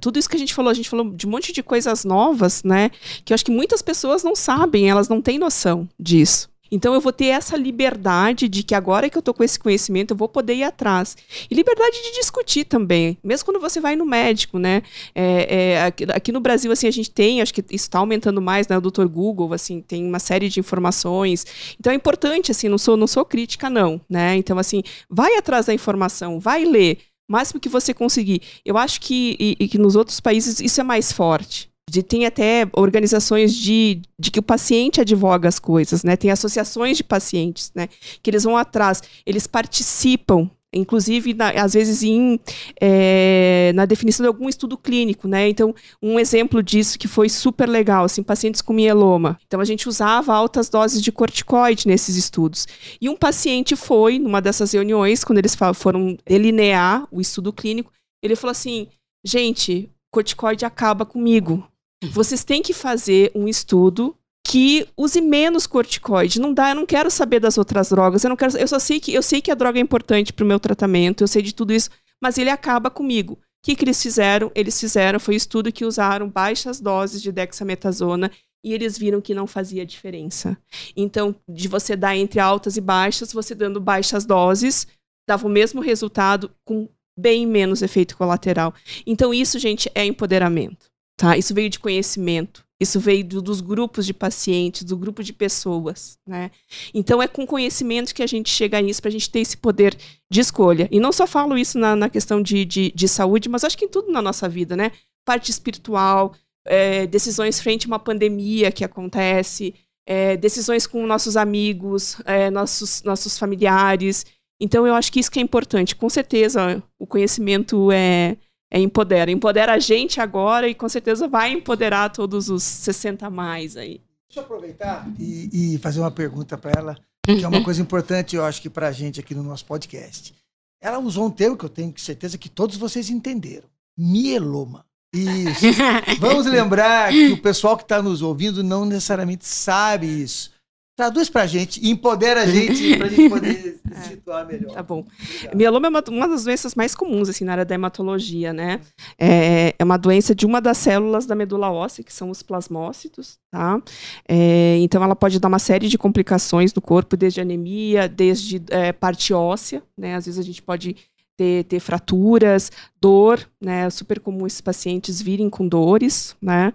tudo 0.00 0.18
isso 0.18 0.28
que 0.28 0.34
a 0.34 0.38
gente 0.38 0.52
falou, 0.52 0.70
a 0.70 0.74
gente 0.74 0.90
falou 0.90 1.10
de 1.10 1.26
um 1.26 1.30
monte 1.30 1.52
de 1.52 1.62
coisas 1.62 2.04
novas, 2.04 2.64
né? 2.64 2.90
Que 3.24 3.32
eu 3.32 3.34
acho 3.36 3.44
que 3.44 3.52
muitas 3.52 3.80
pessoas 3.80 4.24
não 4.24 4.34
sabem, 4.34 4.90
elas 4.90 5.08
não 5.08 5.22
têm 5.22 5.38
noção 5.38 5.88
disso. 5.98 6.48
Então 6.74 6.92
eu 6.92 7.00
vou 7.00 7.12
ter 7.12 7.26
essa 7.26 7.56
liberdade 7.56 8.48
de 8.48 8.64
que 8.64 8.74
agora 8.74 9.08
que 9.08 9.16
eu 9.16 9.20
estou 9.20 9.32
com 9.32 9.44
esse 9.44 9.56
conhecimento, 9.56 10.10
eu 10.10 10.16
vou 10.16 10.28
poder 10.28 10.54
ir 10.54 10.64
atrás. 10.64 11.16
E 11.48 11.54
liberdade 11.54 12.02
de 12.02 12.18
discutir 12.18 12.64
também, 12.64 13.16
mesmo 13.22 13.44
quando 13.44 13.60
você 13.60 13.80
vai 13.80 13.94
no 13.94 14.04
médico, 14.04 14.58
né? 14.58 14.82
É, 15.14 15.56
é, 15.56 15.82
aqui, 15.84 16.04
aqui, 16.12 16.32
no 16.32 16.40
Brasil, 16.40 16.72
assim, 16.72 16.88
a 16.88 16.90
gente 16.90 17.12
tem, 17.12 17.40
acho 17.40 17.54
que 17.54 17.60
isso 17.70 17.84
está 17.84 18.00
aumentando 18.00 18.42
mais, 18.42 18.66
né? 18.66 18.76
O 18.76 18.80
Dr. 18.80 19.06
Google, 19.06 19.52
assim, 19.52 19.80
tem 19.80 20.04
uma 20.04 20.18
série 20.18 20.48
de 20.48 20.58
informações. 20.58 21.46
Então 21.78 21.92
é 21.92 21.96
importante, 21.96 22.50
assim, 22.50 22.68
não 22.68 22.78
sou, 22.78 22.96
não 22.96 23.06
sou 23.06 23.24
crítica, 23.24 23.70
não, 23.70 24.00
né? 24.10 24.34
Então, 24.34 24.58
assim, 24.58 24.82
vai 25.08 25.36
atrás 25.36 25.66
da 25.66 25.74
informação, 25.74 26.40
vai 26.40 26.64
ler, 26.64 26.98
máximo 27.28 27.60
que 27.60 27.68
você 27.68 27.94
conseguir. 27.94 28.42
Eu 28.64 28.76
acho 28.76 29.00
que, 29.00 29.36
e, 29.38 29.56
e 29.60 29.68
que 29.68 29.78
nos 29.78 29.94
outros 29.94 30.18
países 30.18 30.58
isso 30.58 30.80
é 30.80 30.84
mais 30.84 31.12
forte 31.12 31.72
de, 31.88 32.02
tem 32.02 32.26
até 32.26 32.68
organizações 32.72 33.54
de, 33.54 34.02
de 34.18 34.30
que 34.30 34.40
o 34.40 34.42
paciente 34.42 35.00
advoga 35.00 35.48
as 35.48 35.58
coisas, 35.58 36.02
né? 36.02 36.16
Tem 36.16 36.30
associações 36.30 36.96
de 36.96 37.04
pacientes, 37.04 37.70
né? 37.74 37.88
Que 38.22 38.30
eles 38.30 38.44
vão 38.44 38.56
atrás, 38.56 39.02
eles 39.26 39.46
participam 39.46 40.50
inclusive 40.74 41.34
na, 41.34 41.50
às 41.50 41.74
vezes 41.74 42.02
em, 42.02 42.38
é, 42.80 43.72
na 43.74 43.86
definição 43.86 44.24
de 44.24 44.28
algum 44.28 44.48
estudo 44.48 44.76
clínico, 44.76 45.28
né? 45.28 45.48
Então, 45.48 45.74
um 46.02 46.18
exemplo 46.18 46.62
disso 46.62 46.98
que 46.98 47.08
foi 47.08 47.28
super 47.28 47.68
legal, 47.68 48.04
assim, 48.04 48.22
pacientes 48.22 48.60
com 48.60 48.72
mieloma. 48.72 49.38
Então, 49.46 49.60
a 49.60 49.64
gente 49.64 49.88
usava 49.88 50.34
altas 50.34 50.68
doses 50.68 51.00
de 51.00 51.12
corticoide 51.12 51.86
nesses 51.86 52.16
estudos. 52.16 52.66
E 53.00 53.08
um 53.08 53.16
paciente 53.16 53.76
foi, 53.76 54.18
numa 54.18 54.42
dessas 54.42 54.72
reuniões, 54.72 55.24
quando 55.24 55.38
eles 55.38 55.56
foram 55.74 56.16
delinear 56.26 57.06
o 57.10 57.20
estudo 57.20 57.52
clínico, 57.52 57.92
ele 58.22 58.36
falou 58.36 58.52
assim, 58.52 58.88
gente, 59.24 59.88
corticoide 60.10 60.64
acaba 60.64 61.04
comigo. 61.06 61.66
Vocês 62.12 62.44
têm 62.44 62.62
que 62.62 62.72
fazer 62.72 63.30
um 63.34 63.48
estudo 63.48 64.16
que 64.46 64.86
use 64.96 65.20
menos 65.20 65.66
corticoide. 65.66 66.40
Não 66.40 66.52
dá, 66.52 66.70
eu 66.70 66.74
não 66.74 66.86
quero 66.86 67.10
saber 67.10 67.40
das 67.40 67.56
outras 67.56 67.88
drogas. 67.88 68.22
Eu 68.24 68.30
não 68.30 68.36
quero, 68.36 68.56
eu 68.56 68.68
só 68.68 68.78
sei 68.78 69.00
que 69.00 69.12
eu 69.12 69.22
sei 69.22 69.40
que 69.40 69.50
a 69.50 69.54
droga 69.54 69.78
é 69.78 69.82
importante 69.82 70.32
para 70.32 70.44
o 70.44 70.48
meu 70.48 70.60
tratamento, 70.60 71.24
eu 71.24 71.28
sei 71.28 71.42
de 71.42 71.54
tudo 71.54 71.72
isso, 71.72 71.90
mas 72.22 72.38
ele 72.38 72.50
acaba 72.50 72.90
comigo. 72.90 73.34
O 73.34 73.38
que, 73.64 73.74
que 73.74 73.84
eles 73.84 74.02
fizeram? 74.02 74.52
Eles 74.54 74.78
fizeram 74.78 75.18
foi 75.18 75.34
um 75.34 75.36
estudo 75.36 75.72
que 75.72 75.86
usaram 75.86 76.28
baixas 76.28 76.80
doses 76.80 77.22
de 77.22 77.32
dexametasona 77.32 78.30
e 78.62 78.72
eles 78.72 78.98
viram 78.98 79.20
que 79.20 79.34
não 79.34 79.46
fazia 79.46 79.84
diferença. 79.84 80.56
Então, 80.96 81.34
de 81.48 81.66
você 81.66 81.96
dar 81.96 82.16
entre 82.16 82.40
altas 82.40 82.76
e 82.76 82.80
baixas, 82.80 83.32
você 83.32 83.54
dando 83.54 83.80
baixas 83.80 84.24
doses, 84.24 84.86
dava 85.28 85.46
o 85.46 85.50
mesmo 85.50 85.80
resultado 85.80 86.50
com 86.64 86.88
bem 87.16 87.46
menos 87.46 87.82
efeito 87.82 88.16
colateral. 88.16 88.74
Então, 89.06 89.32
isso, 89.32 89.58
gente, 89.58 89.90
é 89.94 90.04
empoderamento. 90.04 90.93
Tá? 91.16 91.36
Isso 91.36 91.54
veio 91.54 91.70
de 91.70 91.78
conhecimento, 91.78 92.64
isso 92.80 92.98
veio 92.98 93.24
do, 93.24 93.40
dos 93.40 93.60
grupos 93.60 94.04
de 94.04 94.12
pacientes, 94.12 94.82
do 94.82 94.96
grupo 94.96 95.22
de 95.22 95.32
pessoas. 95.32 96.18
Né? 96.26 96.50
Então, 96.92 97.22
é 97.22 97.28
com 97.28 97.46
conhecimento 97.46 98.14
que 98.14 98.22
a 98.22 98.26
gente 98.26 98.50
chega 98.50 98.80
nisso 98.80 99.00
para 99.00 99.10
a 99.10 99.12
gente 99.12 99.30
ter 99.30 99.40
esse 99.40 99.56
poder 99.56 99.96
de 100.28 100.40
escolha. 100.40 100.88
E 100.90 100.98
não 100.98 101.12
só 101.12 101.26
falo 101.26 101.56
isso 101.56 101.78
na, 101.78 101.94
na 101.94 102.08
questão 102.08 102.42
de, 102.42 102.64
de, 102.64 102.92
de, 102.92 103.08
saúde, 103.08 103.48
mas 103.48 103.62
acho 103.62 103.78
que 103.78 103.84
em 103.84 103.88
tudo 103.88 104.10
na 104.10 104.20
nossa 104.20 104.48
vida, 104.48 104.76
né? 104.76 104.90
Parte 105.24 105.50
espiritual, 105.52 106.34
é, 106.66 107.06
decisões 107.06 107.60
frente 107.60 107.86
a 107.86 107.88
uma 107.88 107.98
pandemia 107.98 108.72
que 108.72 108.84
acontece, 108.84 109.72
é, 110.04 110.36
decisões 110.36 110.84
com 110.86 111.06
nossos 111.06 111.36
amigos, 111.36 112.20
é, 112.24 112.50
nossos, 112.50 113.02
nossos 113.04 113.38
familiares. 113.38 114.26
Então, 114.60 114.84
eu 114.84 114.94
acho 114.94 115.12
que 115.12 115.20
isso 115.20 115.30
que 115.30 115.38
é 115.38 115.42
importante. 115.42 115.94
Com 115.94 116.08
certeza, 116.10 116.82
o 116.98 117.06
conhecimento 117.06 117.92
é 117.92 118.36
é, 118.74 118.80
empodera. 118.80 119.30
Empodera 119.30 119.74
a 119.74 119.78
gente 119.78 120.20
agora 120.20 120.68
e 120.68 120.74
com 120.74 120.88
certeza 120.88 121.28
vai 121.28 121.52
empoderar 121.52 122.08
todos 122.10 122.50
os 122.50 122.64
60 122.64 123.30
mais 123.30 123.76
aí. 123.76 124.00
Deixa 124.28 124.40
eu 124.40 124.42
aproveitar 124.42 125.08
e, 125.16 125.74
e 125.74 125.78
fazer 125.78 126.00
uma 126.00 126.10
pergunta 126.10 126.58
para 126.58 126.72
ela, 126.76 126.98
que 127.24 127.44
é 127.44 127.46
uma 127.46 127.62
coisa 127.62 127.80
importante, 127.80 128.34
eu 128.34 128.44
acho 128.44 128.60
que 128.60 128.68
para 128.68 128.88
a 128.88 128.92
gente 128.92 129.20
aqui 129.20 129.32
no 129.32 129.44
nosso 129.44 129.64
podcast. 129.64 130.34
Ela 130.82 130.98
usou 130.98 131.26
um 131.26 131.30
termo 131.30 131.56
que 131.56 131.64
eu 131.64 131.68
tenho 131.68 131.94
certeza 131.96 132.36
que 132.36 132.48
todos 132.48 132.76
vocês 132.76 133.10
entenderam: 133.10 133.68
mieloma. 133.96 134.84
Isso. 135.12 135.66
Vamos 136.18 136.44
lembrar 136.44 137.12
que 137.12 137.30
o 137.30 137.40
pessoal 137.40 137.76
que 137.76 137.84
está 137.84 138.02
nos 138.02 138.22
ouvindo 138.22 138.64
não 138.64 138.84
necessariamente 138.84 139.46
sabe 139.46 140.06
isso. 140.08 140.50
Traduz 140.96 141.28
pra 141.28 141.44
gente 141.44 141.84
e 141.84 141.90
empodera 141.90 142.42
a 142.42 142.46
gente 142.46 142.94
pra 142.98 143.08
gente 143.08 143.28
poder 143.28 143.80
é, 143.90 143.94
se 143.96 144.08
situar 144.10 144.46
melhor. 144.46 144.72
Tá 144.72 144.82
bom. 144.82 145.00
Obrigado. 145.00 145.56
Mieloma 145.56 145.86
é 145.88 145.90
uma, 145.90 146.04
uma, 146.08 146.28
das 146.28 146.44
doenças 146.44 146.76
mais 146.76 146.94
comuns, 146.94 147.28
assim, 147.28 147.44
na 147.44 147.52
área 147.52 147.64
da 147.64 147.74
hematologia, 147.74 148.52
né? 148.52 148.80
É, 149.18 149.74
é 149.76 149.84
uma 149.84 149.96
doença 149.96 150.34
de 150.34 150.46
uma 150.46 150.60
das 150.60 150.78
células 150.78 151.26
da 151.26 151.34
medula 151.34 151.70
óssea, 151.70 152.04
que 152.04 152.12
são 152.12 152.30
os 152.30 152.42
plasmócitos, 152.42 153.38
tá? 153.50 153.82
É, 154.28 154.78
então, 154.78 155.02
ela 155.02 155.16
pode 155.16 155.40
dar 155.40 155.48
uma 155.48 155.58
série 155.58 155.88
de 155.88 155.98
complicações 155.98 156.72
no 156.72 156.80
corpo, 156.80 157.16
desde 157.16 157.40
anemia, 157.40 158.08
desde 158.08 158.62
é, 158.70 158.92
parte 158.92 159.34
óssea, 159.34 159.82
né? 159.98 160.14
Às 160.14 160.26
vezes 160.26 160.38
a 160.38 160.44
gente 160.44 160.62
pode 160.62 160.94
ter, 161.36 161.64
ter 161.64 161.80
fraturas, 161.80 162.70
dor, 163.00 163.40
né? 163.60 163.86
É 163.86 163.90
super 163.90 164.20
comum 164.20 164.46
esses 164.46 164.60
pacientes 164.60 165.20
virem 165.20 165.50
com 165.50 165.66
dores, 165.66 166.36
né? 166.40 166.72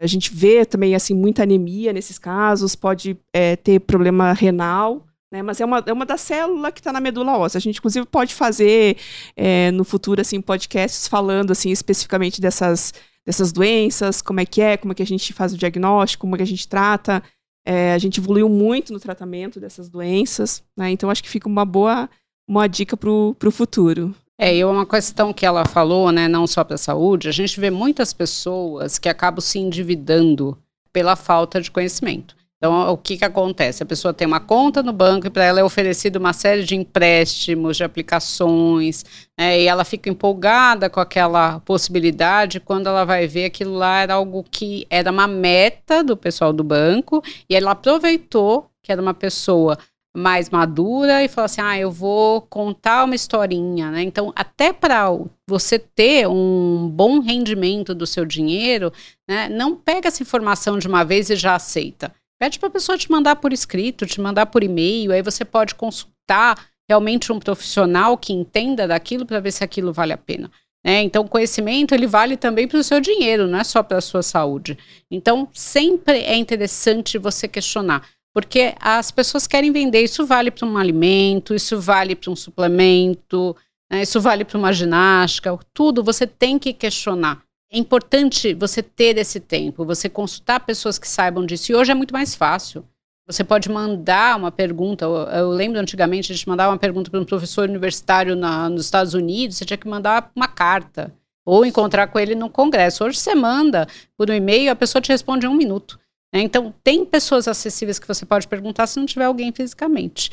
A 0.00 0.06
gente 0.06 0.34
vê 0.34 0.64
também, 0.64 0.94
assim, 0.94 1.14
muita 1.14 1.42
anemia 1.42 1.92
nesses 1.92 2.18
casos, 2.18 2.74
pode 2.74 3.16
é, 3.32 3.56
ter 3.56 3.80
problema 3.80 4.32
renal, 4.32 5.06
né? 5.32 5.42
Mas 5.42 5.60
é 5.60 5.64
uma, 5.64 5.82
é 5.86 5.92
uma 5.92 6.04
das 6.04 6.20
células 6.20 6.72
que 6.72 6.80
está 6.80 6.92
na 6.92 7.00
medula 7.00 7.38
óssea. 7.38 7.58
A 7.58 7.60
gente, 7.60 7.78
inclusive, 7.78 8.04
pode 8.06 8.34
fazer 8.34 8.98
é, 9.34 9.70
no 9.70 9.84
futuro, 9.84 10.20
assim, 10.20 10.40
podcasts 10.40 11.08
falando, 11.08 11.50
assim, 11.50 11.70
especificamente 11.70 12.40
dessas, 12.40 12.92
dessas 13.24 13.50
doenças, 13.50 14.20
como 14.20 14.40
é 14.40 14.44
que 14.46 14.60
é, 14.60 14.76
como 14.76 14.92
é 14.92 14.94
que 14.94 15.02
a 15.02 15.06
gente 15.06 15.32
faz 15.32 15.54
o 15.54 15.58
diagnóstico, 15.58 16.20
como 16.22 16.34
é 16.34 16.38
que 16.38 16.42
a 16.42 16.46
gente 16.46 16.68
trata. 16.68 17.22
É, 17.64 17.94
a 17.94 17.98
gente 17.98 18.18
evoluiu 18.18 18.48
muito 18.48 18.92
no 18.92 19.00
tratamento 19.00 19.58
dessas 19.60 19.88
doenças, 19.88 20.62
né? 20.76 20.90
Então, 20.90 21.08
acho 21.08 21.22
que 21.22 21.30
fica 21.30 21.48
uma 21.48 21.64
boa 21.64 22.10
uma 22.48 22.66
dica 22.66 22.96
para 22.96 23.10
o 23.10 23.50
futuro. 23.50 24.14
É, 24.38 24.56
e 24.56 24.64
uma 24.64 24.84
questão 24.84 25.32
que 25.32 25.46
ela 25.46 25.64
falou, 25.64 26.10
né, 26.10 26.26
não 26.26 26.46
só 26.46 26.64
para 26.64 26.74
a 26.74 26.78
saúde, 26.78 27.28
a 27.28 27.32
gente 27.32 27.60
vê 27.60 27.70
muitas 27.70 28.12
pessoas 28.12 28.98
que 28.98 29.08
acabam 29.08 29.40
se 29.40 29.58
endividando 29.58 30.58
pela 30.92 31.14
falta 31.14 31.60
de 31.60 31.70
conhecimento. 31.70 32.34
Então, 32.56 32.92
o 32.92 32.96
que, 32.96 33.16
que 33.16 33.24
acontece? 33.24 33.82
A 33.82 33.86
pessoa 33.86 34.14
tem 34.14 34.24
uma 34.26 34.38
conta 34.38 34.84
no 34.84 34.92
banco 34.92 35.26
e 35.26 35.30
para 35.30 35.44
ela 35.44 35.58
é 35.58 35.64
oferecido 35.64 36.16
uma 36.16 36.32
série 36.32 36.62
de 36.62 36.76
empréstimos, 36.76 37.76
de 37.76 37.82
aplicações, 37.82 39.04
né, 39.38 39.60
e 39.60 39.66
ela 39.66 39.84
fica 39.84 40.08
empolgada 40.08 40.88
com 40.88 41.00
aquela 41.00 41.58
possibilidade. 41.60 42.60
Quando 42.60 42.88
ela 42.88 43.04
vai 43.04 43.26
ver 43.26 43.46
aquilo 43.46 43.74
lá 43.74 44.00
era 44.00 44.14
algo 44.14 44.44
que 44.48 44.86
era 44.88 45.10
uma 45.10 45.26
meta 45.26 46.04
do 46.04 46.16
pessoal 46.16 46.52
do 46.52 46.62
banco, 46.62 47.22
e 47.50 47.56
ela 47.56 47.72
aproveitou 47.72 48.70
que 48.82 48.90
era 48.90 49.00
uma 49.00 49.14
pessoa 49.14 49.78
mais 50.14 50.50
madura 50.50 51.22
e 51.22 51.28
falou 51.28 51.46
assim: 51.46 51.60
ah, 51.60 51.78
eu 51.78 51.90
vou 51.90 52.42
contar 52.42 53.04
uma 53.04 53.14
historinha, 53.14 53.90
né? 53.90 54.02
Então, 54.02 54.32
até 54.36 54.72
para 54.72 55.06
você 55.46 55.78
ter 55.78 56.28
um 56.28 56.88
bom 56.88 57.20
rendimento 57.20 57.94
do 57.94 58.06
seu 58.06 58.24
dinheiro, 58.24 58.92
né, 59.28 59.48
não 59.48 59.74
pega 59.74 60.08
essa 60.08 60.22
informação 60.22 60.78
de 60.78 60.86
uma 60.86 61.04
vez 61.04 61.30
e 61.30 61.36
já 61.36 61.54
aceita 61.54 62.12
Pede 62.42 62.58
para 62.58 62.66
a 62.66 62.72
pessoa 62.72 62.98
te 62.98 63.08
mandar 63.08 63.36
por 63.36 63.52
escrito, 63.52 64.04
te 64.04 64.20
mandar 64.20 64.46
por 64.46 64.64
e-mail, 64.64 65.12
aí 65.12 65.22
você 65.22 65.44
pode 65.44 65.76
consultar 65.76 66.58
realmente 66.90 67.30
um 67.30 67.38
profissional 67.38 68.18
que 68.18 68.32
entenda 68.32 68.88
daquilo 68.88 69.24
para 69.24 69.38
ver 69.38 69.52
se 69.52 69.62
aquilo 69.62 69.92
vale 69.92 70.12
a 70.12 70.16
pena. 70.18 70.50
Né? 70.84 71.02
Então, 71.02 71.24
conhecimento 71.24 71.94
ele 71.94 72.08
vale 72.08 72.36
também 72.36 72.66
para 72.66 72.80
o 72.80 72.82
seu 72.82 73.00
dinheiro, 73.00 73.46
não 73.46 73.60
é 73.60 73.62
só 73.62 73.80
para 73.80 73.98
a 73.98 74.00
sua 74.00 74.24
saúde. 74.24 74.76
Então, 75.08 75.48
sempre 75.52 76.18
é 76.18 76.34
interessante 76.34 77.16
você 77.16 77.46
questionar, 77.46 78.04
porque 78.32 78.74
as 78.80 79.10
pessoas 79.10 79.46
querem 79.46 79.72
vender. 79.72 80.02
Isso 80.02 80.26
vale 80.26 80.50
para 80.50 80.66
um 80.66 80.76
alimento, 80.76 81.54
isso 81.54 81.80
vale 81.80 82.14
para 82.14 82.30
um 82.30 82.36
suplemento, 82.36 83.56
né? 83.90 84.02
isso 84.02 84.20
vale 84.20 84.44
para 84.44 84.58
uma 84.58 84.72
ginástica, 84.72 85.58
tudo 85.74 86.02
você 86.02 86.26
tem 86.26 86.58
que 86.58 86.72
questionar 86.72 87.42
é 87.72 87.78
importante 87.78 88.52
você 88.52 88.82
ter 88.82 89.16
esse 89.16 89.40
tempo, 89.40 89.84
você 89.84 90.06
consultar 90.06 90.60
pessoas 90.60 90.98
que 90.98 91.08
saibam 91.08 91.46
disso. 91.46 91.72
E 91.72 91.74
hoje 91.74 91.90
é 91.90 91.94
muito 91.94 92.12
mais 92.12 92.34
fácil. 92.34 92.84
Você 93.26 93.42
pode 93.42 93.70
mandar 93.70 94.36
uma 94.36 94.52
pergunta. 94.52 95.06
Eu, 95.06 95.48
lembro 95.48 95.80
antigamente 95.80 96.30
a 96.30 96.34
gente 96.34 96.46
mandava 96.46 96.70
uma 96.70 96.78
pergunta 96.78 97.10
para 97.10 97.18
um 97.18 97.24
professor 97.24 97.66
universitário 97.66 98.36
na, 98.36 98.68
nos 98.68 98.84
Estados 98.84 99.14
Unidos, 99.14 99.56
você 99.56 99.64
tinha 99.64 99.78
que 99.78 99.88
mandar 99.88 100.30
uma 100.36 100.46
carta 100.46 101.14
ou 101.46 101.64
encontrar 101.64 102.08
com 102.08 102.18
ele 102.18 102.34
no 102.34 102.50
congresso. 102.50 103.04
Hoje 103.04 103.18
você 103.18 103.34
manda 103.34 103.86
por 104.18 104.28
um 104.28 104.34
e-mail, 104.34 104.70
a 104.70 104.76
pessoa 104.76 105.00
te 105.00 105.08
responde 105.08 105.46
em 105.46 105.48
um 105.48 105.54
minuto. 105.54 105.98
Né? 106.32 106.40
Então, 106.40 106.74
tem 106.82 107.04
pessoas 107.04 107.46
acessíveis 107.46 107.98
que 107.98 108.08
você 108.08 108.24
pode 108.24 108.48
perguntar 108.48 108.86
se 108.86 108.98
não 108.98 109.06
tiver 109.06 109.24
alguém 109.24 109.52
fisicamente. 109.52 110.30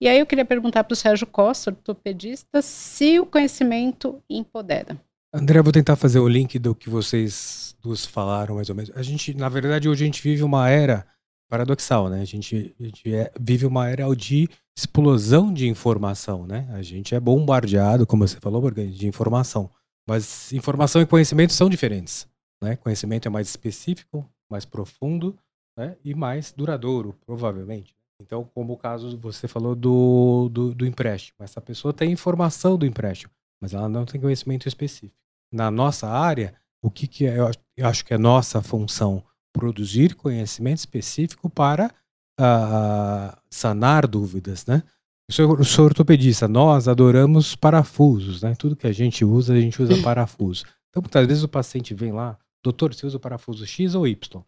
E 0.00 0.08
aí 0.08 0.18
eu 0.18 0.26
queria 0.26 0.44
perguntar 0.44 0.82
para 0.82 0.94
o 0.94 0.96
Sérgio 0.96 1.26
Costa, 1.26 1.70
ortopedista, 1.70 2.60
se 2.60 3.20
o 3.20 3.26
conhecimento 3.26 4.20
empodera. 4.28 5.00
André, 5.32 5.62
vou 5.62 5.72
tentar 5.72 5.96
fazer 5.96 6.18
o 6.18 6.28
link 6.28 6.58
do 6.58 6.74
que 6.74 6.90
vocês 6.90 7.74
duas 7.80 8.04
falaram, 8.04 8.56
mais 8.56 8.68
ou 8.68 8.74
menos. 8.74 8.90
A 8.96 9.02
gente, 9.02 9.32
na 9.32 9.48
verdade, 9.48 9.88
hoje 9.88 10.02
a 10.02 10.06
gente 10.06 10.22
vive 10.22 10.42
uma 10.42 10.68
era 10.68 11.06
paradoxal, 11.48 12.08
né? 12.08 12.20
A 12.20 12.24
gente, 12.24 12.74
a 12.80 12.82
gente 12.82 13.14
é, 13.14 13.30
vive 13.38 13.66
uma 13.66 13.88
era 13.88 14.04
de 14.16 14.48
explosão 14.76 15.52
de 15.52 15.68
informação, 15.68 16.46
né? 16.46 16.68
A 16.72 16.82
gente 16.82 17.14
é 17.14 17.20
bombardeado, 17.20 18.06
como 18.06 18.26
você 18.26 18.38
falou, 18.40 18.70
de 18.70 19.06
informação. 19.06 19.70
Mas 20.08 20.52
informação 20.52 21.00
e 21.00 21.06
conhecimento 21.06 21.52
são 21.52 21.68
diferentes, 21.68 22.26
né? 22.62 22.76
Conhecimento 22.76 23.26
é 23.26 23.30
mais 23.30 23.48
específico, 23.48 24.28
mais 24.52 24.64
profundo, 24.64 25.36
né? 25.76 25.96
E 26.04 26.14
mais 26.14 26.52
duradouro, 26.52 27.16
provavelmente. 27.26 27.96
Então, 28.20 28.48
como 28.54 28.74
o 28.74 28.76
caso 28.76 29.18
você 29.18 29.48
falou 29.48 29.74
do, 29.74 30.48
do, 30.48 30.74
do 30.74 30.86
empréstimo. 30.86 31.38
Essa 31.40 31.60
pessoa 31.60 31.92
tem 31.92 32.12
informação 32.12 32.78
do 32.78 32.86
empréstimo, 32.86 33.32
mas 33.60 33.74
ela 33.74 33.88
não 33.88 34.04
tem 34.04 34.20
conhecimento 34.20 34.68
específico 34.68 35.22
na 35.52 35.70
nossa 35.70 36.08
área, 36.08 36.54
o 36.82 36.90
que, 36.90 37.06
que 37.06 37.26
é, 37.26 37.36
eu 37.38 37.86
acho 37.86 38.04
que 38.04 38.14
é 38.14 38.18
nossa 38.18 38.62
função 38.62 39.22
produzir 39.52 40.14
conhecimento 40.14 40.78
específico 40.78 41.50
para 41.50 41.92
uh, 42.40 43.36
sanar 43.50 44.06
dúvidas, 44.06 44.64
né? 44.64 44.82
Eu 45.28 45.34
sou, 45.34 45.58
eu 45.58 45.64
sou 45.64 45.84
ortopedista, 45.84 46.48
nós 46.48 46.88
adoramos 46.88 47.54
parafusos, 47.54 48.42
né? 48.42 48.54
Tudo 48.58 48.74
que 48.74 48.86
a 48.86 48.92
gente 48.92 49.24
usa, 49.24 49.52
a 49.52 49.60
gente 49.60 49.80
usa 49.80 50.00
parafuso. 50.02 50.64
Então, 50.88 51.02
muitas 51.02 51.26
vezes 51.26 51.42
o 51.42 51.48
paciente 51.48 51.94
vem 51.94 52.12
lá, 52.12 52.38
doutor, 52.62 52.94
você 52.94 53.06
usa 53.06 53.16
o 53.16 53.20
parafuso 53.20 53.66
X 53.66 53.94
ou 53.94 54.06
Y? 54.06 54.42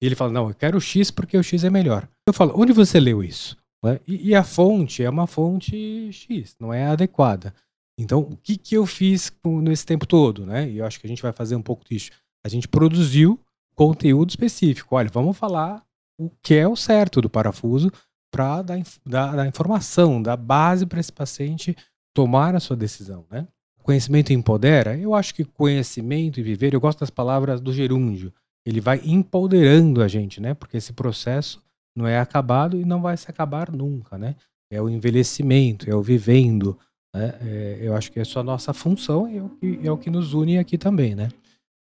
E 0.00 0.06
ele 0.06 0.14
fala, 0.14 0.32
não, 0.32 0.48
eu 0.48 0.54
quero 0.54 0.78
o 0.78 0.80
X 0.80 1.10
porque 1.10 1.36
o 1.36 1.42
X 1.42 1.64
é 1.64 1.70
melhor. 1.70 2.08
Eu 2.26 2.32
falo, 2.32 2.52
onde 2.56 2.72
você 2.72 2.98
leu 2.98 3.22
isso? 3.22 3.56
Né? 3.82 4.00
E, 4.06 4.34
a 4.34 4.44
fonte 4.44 5.02
é 5.02 5.08
uma 5.08 5.26
fonte 5.26 6.10
X, 6.12 6.54
não 6.60 6.72
é 6.72 6.86
adequada. 6.86 7.54
Então, 7.98 8.20
o 8.20 8.36
que, 8.36 8.56
que 8.56 8.74
eu 8.74 8.86
fiz 8.86 9.32
nesse 9.62 9.84
tempo 9.84 10.06
todo, 10.06 10.46
né? 10.46 10.68
E 10.68 10.78
eu 10.78 10.86
acho 10.86 10.98
que 10.98 11.06
a 11.06 11.08
gente 11.08 11.22
vai 11.22 11.32
fazer 11.32 11.54
um 11.54 11.62
pouco 11.62 11.84
disso. 11.84 12.10
A 12.44 12.48
gente 12.48 12.66
produziu 12.66 13.38
conteúdo 13.74 14.30
específico. 14.30 14.94
Olha, 14.94 15.10
vamos 15.12 15.36
falar 15.36 15.84
o 16.18 16.30
que 16.42 16.54
é 16.54 16.66
o 16.66 16.76
certo 16.76 17.20
do 17.20 17.30
parafuso 17.30 17.90
para 18.30 18.62
dar, 18.62 18.82
dar, 19.04 19.36
dar, 19.36 19.46
informação, 19.46 20.22
dar 20.22 20.36
base 20.36 20.86
para 20.86 21.00
esse 21.00 21.12
paciente 21.12 21.76
tomar 22.14 22.54
a 22.54 22.60
sua 22.60 22.76
decisão, 22.76 23.26
né? 23.30 23.46
Conhecimento 23.82 24.32
empodera? 24.32 24.96
Eu 24.96 25.14
acho 25.14 25.34
que 25.34 25.44
conhecimento 25.44 26.38
e 26.38 26.42
viver, 26.42 26.74
eu 26.74 26.80
gosto 26.80 27.00
das 27.00 27.10
palavras 27.10 27.60
do 27.60 27.72
gerúndio. 27.72 28.32
Ele 28.64 28.80
vai 28.80 29.00
empoderando 29.04 30.02
a 30.02 30.08
gente, 30.08 30.40
né? 30.40 30.54
Porque 30.54 30.76
esse 30.76 30.92
processo 30.92 31.62
não 31.96 32.06
é 32.06 32.18
acabado 32.18 32.78
e 32.78 32.84
não 32.84 33.00
vai 33.00 33.16
se 33.16 33.30
acabar 33.30 33.70
nunca, 33.70 34.18
né? 34.18 34.36
É 34.70 34.80
o 34.80 34.88
envelhecimento, 34.88 35.90
é 35.90 35.94
o 35.94 36.02
vivendo, 36.02 36.78
né? 37.14 37.34
É, 37.40 37.78
eu 37.82 37.94
acho 37.94 38.12
que 38.12 38.20
é 38.20 38.24
só 38.24 38.42
nossa 38.42 38.72
função 38.72 39.28
e 39.28 39.38
é 39.38 39.42
o, 39.42 39.48
que, 39.48 39.80
é 39.82 39.90
o 39.90 39.96
que 39.98 40.10
nos 40.10 40.32
une 40.34 40.58
aqui 40.58 40.78
também, 40.78 41.14
né? 41.14 41.28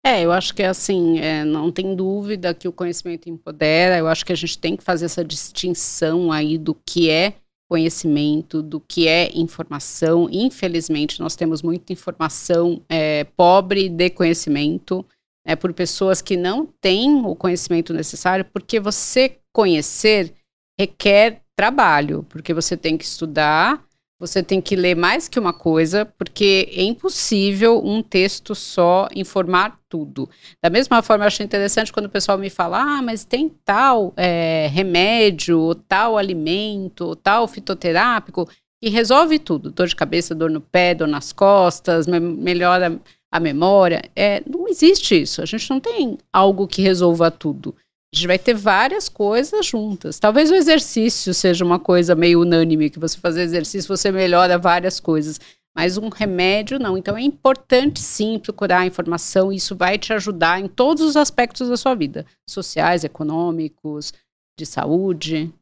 É, 0.04 0.23
eu 0.23 0.32
acho 0.32 0.56
que 0.56 0.63
assim, 0.63 1.19
é, 1.19 1.45
não 1.45 1.71
tem 1.71 1.95
dúvida 1.95 2.54
que 2.56 2.67
o 2.67 2.73
conhecimento 2.73 3.30
empodera. 3.30 3.97
Eu 3.97 4.08
acho 4.08 4.25
que 4.25 4.34
a 4.34 4.36
gente 4.36 4.58
tem 4.58 4.75
que 4.75 4.84
fazer 4.84 5.06
essa 5.06 5.23
distinção 5.23 6.32
aí 6.32 6.58
do 6.58 6.73
que 6.73 7.10
é 7.10 7.36
conhecimento, 7.71 8.62
do 8.62 8.81
que 8.81 9.07
é 9.07 9.31
informação. 9.34 10.27
Infelizmente, 10.29 11.21
nós 11.21 11.38
temos 11.38 11.62
muita 11.62 11.93
informação 11.93 12.81
é, 12.89 13.23
pobre 13.23 13.88
de 13.88 14.10
conhecimento, 14.10 15.05
né, 15.47 15.55
por 15.55 15.71
pessoas 15.71 16.21
que 16.21 16.36
não 16.36 16.65
têm 16.65 17.23
o 17.25 17.34
conhecimento 17.34 17.93
necessário, 17.93 18.43
porque 18.43 18.77
você 18.77 19.38
conhecer 19.53 20.34
requer 20.77 21.43
trabalho, 21.55 22.25
porque 22.27 22.53
você 22.53 22.75
tem 22.75 22.97
que 22.97 23.05
estudar, 23.05 23.81
você 24.21 24.43
tem 24.43 24.62
que 24.62 24.75
ler 24.75 24.95
mais 24.95 25.27
que 25.27 25.39
uma 25.39 25.51
coisa, 25.51 26.05
porque 26.05 26.71
é 26.77 26.84
impossível 26.84 27.84
um 27.84 28.03
texto 28.03 28.53
só 28.53 29.07
informar 29.15 29.79
tudo. 29.89 30.29
Da 30.63 30.69
mesma 30.69 31.01
forma, 31.01 31.23
eu 31.23 31.27
acho 31.27 31.41
interessante 31.41 31.91
quando 31.91 32.05
o 32.05 32.10
pessoal 32.10 32.38
me 32.38 32.51
fala: 32.51 32.79
ah, 32.84 33.01
mas 33.01 33.25
tem 33.25 33.49
tal 33.65 34.13
é, 34.15 34.69
remédio, 34.71 35.73
tal 35.88 36.19
alimento, 36.19 37.15
tal 37.15 37.47
fitoterápico, 37.47 38.47
que 38.79 38.91
resolve 38.91 39.39
tudo: 39.39 39.71
dor 39.71 39.88
de 39.88 39.95
cabeça, 39.95 40.36
dor 40.36 40.51
no 40.51 40.62
pé, 40.62 40.93
dor 40.93 41.07
nas 41.07 41.34
costas, 41.34 42.05
me 42.05 42.19
melhora 42.19 43.01
a 43.31 43.39
memória. 43.39 44.03
É, 44.15 44.43
não 44.47 44.67
existe 44.67 45.19
isso. 45.19 45.41
A 45.41 45.45
gente 45.45 45.67
não 45.67 45.79
tem 45.79 46.19
algo 46.31 46.67
que 46.67 46.84
resolva 46.84 47.31
tudo. 47.31 47.73
A 48.13 48.17
gente 48.17 48.28
vai 48.28 48.38
ter 48.38 48.54
várias 48.54 49.08
coisas 49.08 49.65
juntas. 49.65 50.19
Talvez 50.19 50.52
o 50.52 50.56
exercício 50.56 51.34
seja 51.34 51.63
uma 51.63 51.80
coisa 51.80 52.13
meio 52.13 52.41
unânime, 52.41 52.89
que 52.89 53.00
você 53.00 53.17
fazer 53.17 53.41
exercício, 53.41 53.88
você 53.88 54.12
melhora 54.12 54.58
várias 54.58 55.00
coisas. 55.00 55.39
Mas 55.74 55.97
um 55.97 56.10
remédio 56.10 56.78
não. 56.78 56.97
Então 56.97 57.15
é 57.15 57.21
importante 57.21 58.02
sim 58.02 58.38
procurar 58.38 58.86
informação. 58.86 59.54
Isso 59.54 59.78
vai 59.78 59.97
te 59.97 60.12
ajudar 60.12 60.60
em 60.60 60.67
todos 60.67 61.04
os 61.04 61.15
aspectos 61.15 61.69
da 61.69 61.78
sua 61.78 61.95
vida: 61.95 62.26
sociais, 62.50 63.06
econômicos, 63.06 64.13
de 64.60 64.65
saúde. 64.65 65.54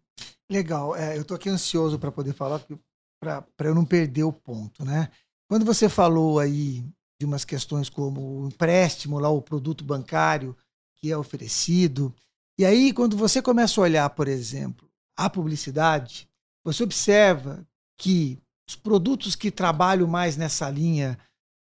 Legal. 0.51 0.95
É, 0.95 1.15
eu 1.15 1.21
estou 1.21 1.35
aqui 1.35 1.49
ansioso 1.49 1.99
para 1.99 2.11
poder 2.11 2.33
falar, 2.33 2.59
para 3.21 3.67
eu 3.67 3.75
não 3.75 3.85
perder 3.85 4.23
o 4.23 4.33
ponto, 4.33 4.83
né? 4.83 5.09
Quando 5.47 5.63
você 5.63 5.87
falou 5.87 6.39
aí 6.39 6.83
de 7.19 7.25
umas 7.25 7.45
questões 7.45 7.89
como 7.89 8.41
o 8.41 8.47
empréstimo, 8.47 9.19
lá 9.19 9.29
o 9.29 9.41
produto 9.41 9.83
bancário 9.83 10.57
que 10.97 11.11
é 11.11 11.17
oferecido, 11.17 12.13
e 12.59 12.65
aí, 12.65 12.91
quando 12.91 13.15
você 13.15 13.41
começa 13.41 13.79
a 13.79 13.83
olhar, 13.85 14.09
por 14.09 14.27
exemplo, 14.27 14.85
a 15.17 15.29
publicidade, 15.29 16.27
você 16.61 16.83
observa 16.83 17.65
que 17.97 18.37
os 18.67 18.75
produtos 18.75 19.33
que 19.33 19.49
trabalham 19.49 20.05
mais 20.05 20.35
nessa 20.35 20.69
linha, 20.69 21.17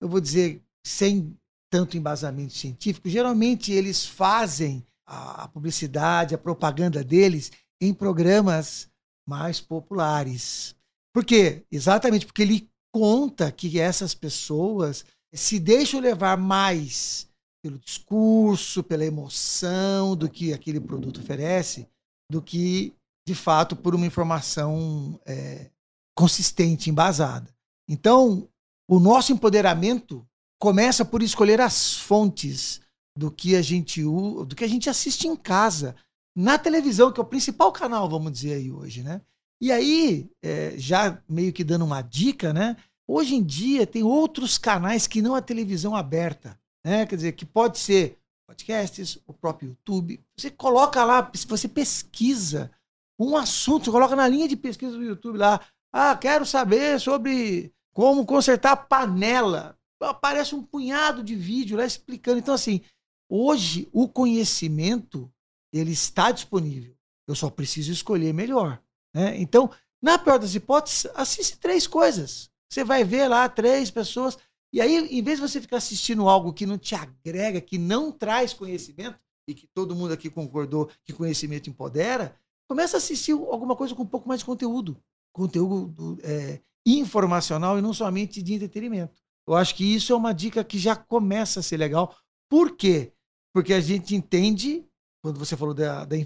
eu 0.00 0.08
vou 0.08 0.20
dizer, 0.20 0.60
sem 0.84 1.32
tanto 1.70 1.96
embasamento 1.96 2.54
científico, 2.54 3.08
geralmente 3.08 3.70
eles 3.70 4.04
fazem 4.04 4.84
a 5.06 5.46
publicidade, 5.46 6.34
a 6.34 6.38
propaganda 6.38 7.04
deles 7.04 7.52
em 7.80 7.94
programas 7.94 8.90
mais 9.24 9.60
populares. 9.60 10.74
Por 11.14 11.24
quê? 11.24 11.64
Exatamente 11.70 12.26
porque 12.26 12.42
ele 12.42 12.68
conta 12.92 13.52
que 13.52 13.78
essas 13.78 14.12
pessoas 14.12 15.04
se 15.32 15.60
deixam 15.60 16.00
levar 16.00 16.36
mais 16.36 17.29
pelo 17.62 17.78
discurso, 17.78 18.82
pela 18.82 19.04
emoção 19.04 20.16
do 20.16 20.28
que 20.28 20.52
aquele 20.52 20.80
produto 20.80 21.20
oferece, 21.20 21.86
do 22.30 22.40
que, 22.40 22.94
de 23.26 23.34
fato, 23.34 23.76
por 23.76 23.94
uma 23.94 24.06
informação 24.06 25.20
é, 25.26 25.70
consistente, 26.14 26.90
embasada. 26.90 27.54
Então, 27.88 28.48
o 28.88 28.98
nosso 28.98 29.32
empoderamento 29.32 30.26
começa 30.60 31.04
por 31.04 31.22
escolher 31.22 31.60
as 31.60 31.94
fontes 31.94 32.80
do 33.16 33.30
que 33.30 33.56
a 33.56 33.62
gente 33.62 34.02
do 34.02 34.54
que 34.54 34.64
a 34.64 34.68
gente 34.68 34.88
assiste 34.88 35.26
em 35.26 35.36
casa, 35.36 35.96
na 36.36 36.58
televisão, 36.58 37.12
que 37.12 37.20
é 37.20 37.22
o 37.22 37.26
principal 37.26 37.72
canal, 37.72 38.08
vamos 38.08 38.32
dizer 38.32 38.54
aí 38.54 38.70
hoje, 38.70 39.02
né? 39.02 39.20
E 39.60 39.70
aí, 39.72 40.30
é, 40.42 40.74
já 40.78 41.22
meio 41.28 41.52
que 41.52 41.64
dando 41.64 41.84
uma 41.84 42.00
dica, 42.00 42.52
né? 42.52 42.76
Hoje 43.06 43.34
em 43.34 43.42
dia 43.42 43.86
tem 43.86 44.02
outros 44.02 44.56
canais 44.56 45.06
que 45.06 45.20
não 45.20 45.34
a 45.34 45.42
televisão 45.42 45.96
aberta, 45.96 46.58
né? 46.84 47.06
Quer 47.06 47.16
dizer, 47.16 47.32
que 47.32 47.44
pode 47.44 47.78
ser 47.78 48.18
podcasts, 48.46 49.18
o 49.26 49.32
próprio 49.32 49.70
YouTube. 49.70 50.20
Você 50.36 50.50
coloca 50.50 51.04
lá, 51.04 51.30
se 51.34 51.46
você 51.46 51.68
pesquisa 51.68 52.70
um 53.18 53.36
assunto, 53.36 53.84
você 53.84 53.90
coloca 53.90 54.16
na 54.16 54.26
linha 54.26 54.48
de 54.48 54.56
pesquisa 54.56 54.96
do 54.96 55.04
YouTube 55.04 55.38
lá, 55.38 55.60
ah, 55.92 56.16
quero 56.16 56.46
saber 56.46 56.98
sobre 57.00 57.72
como 57.92 58.24
consertar 58.24 58.76
panela. 58.88 59.78
Aparece 60.00 60.54
um 60.54 60.62
punhado 60.62 61.22
de 61.22 61.34
vídeo 61.34 61.76
lá 61.76 61.84
explicando. 61.84 62.38
Então, 62.38 62.54
assim, 62.54 62.80
hoje 63.28 63.88
o 63.92 64.08
conhecimento 64.08 65.30
ele 65.72 65.92
está 65.92 66.32
disponível. 66.32 66.94
Eu 67.28 67.34
só 67.34 67.50
preciso 67.50 67.92
escolher 67.92 68.32
melhor. 68.32 68.82
Né? 69.14 69.40
Então, 69.40 69.70
na 70.02 70.18
pior 70.18 70.38
das 70.38 70.54
hipóteses, 70.54 71.06
assiste 71.14 71.58
três 71.58 71.86
coisas. 71.86 72.50
Você 72.72 72.82
vai 72.82 73.04
ver 73.04 73.28
lá 73.28 73.48
três 73.48 73.90
pessoas. 73.90 74.38
E 74.72 74.80
aí, 74.80 74.96
em 74.96 75.22
vez 75.22 75.38
de 75.40 75.48
você 75.48 75.60
ficar 75.60 75.78
assistindo 75.78 76.28
algo 76.28 76.52
que 76.52 76.66
não 76.66 76.78
te 76.78 76.94
agrega, 76.94 77.60
que 77.60 77.76
não 77.76 78.12
traz 78.12 78.52
conhecimento, 78.52 79.18
e 79.50 79.54
que 79.54 79.66
todo 79.66 79.96
mundo 79.96 80.12
aqui 80.12 80.30
concordou 80.30 80.88
que 81.04 81.12
conhecimento 81.12 81.68
empodera, 81.68 82.36
começa 82.68 82.96
a 82.96 82.98
assistir 82.98 83.32
alguma 83.32 83.74
coisa 83.74 83.94
com 83.94 84.04
um 84.04 84.06
pouco 84.06 84.28
mais 84.28 84.40
de 84.40 84.46
conteúdo. 84.46 84.96
Conteúdo 85.32 86.18
é, 86.22 86.60
informacional 86.86 87.78
e 87.78 87.82
não 87.82 87.92
somente 87.92 88.40
de 88.42 88.54
entretenimento. 88.54 89.20
Eu 89.46 89.54
acho 89.56 89.74
que 89.74 89.84
isso 89.84 90.12
é 90.12 90.16
uma 90.16 90.32
dica 90.32 90.62
que 90.62 90.78
já 90.78 90.94
começa 90.94 91.60
a 91.60 91.62
ser 91.62 91.76
legal. 91.76 92.16
Por 92.48 92.76
quê? 92.76 93.12
Porque 93.52 93.74
a 93.74 93.80
gente 93.80 94.14
entende 94.14 94.86
quando 95.22 95.38
você 95.38 95.56
falou 95.56 95.74
da, 95.74 96.04
da 96.04 96.16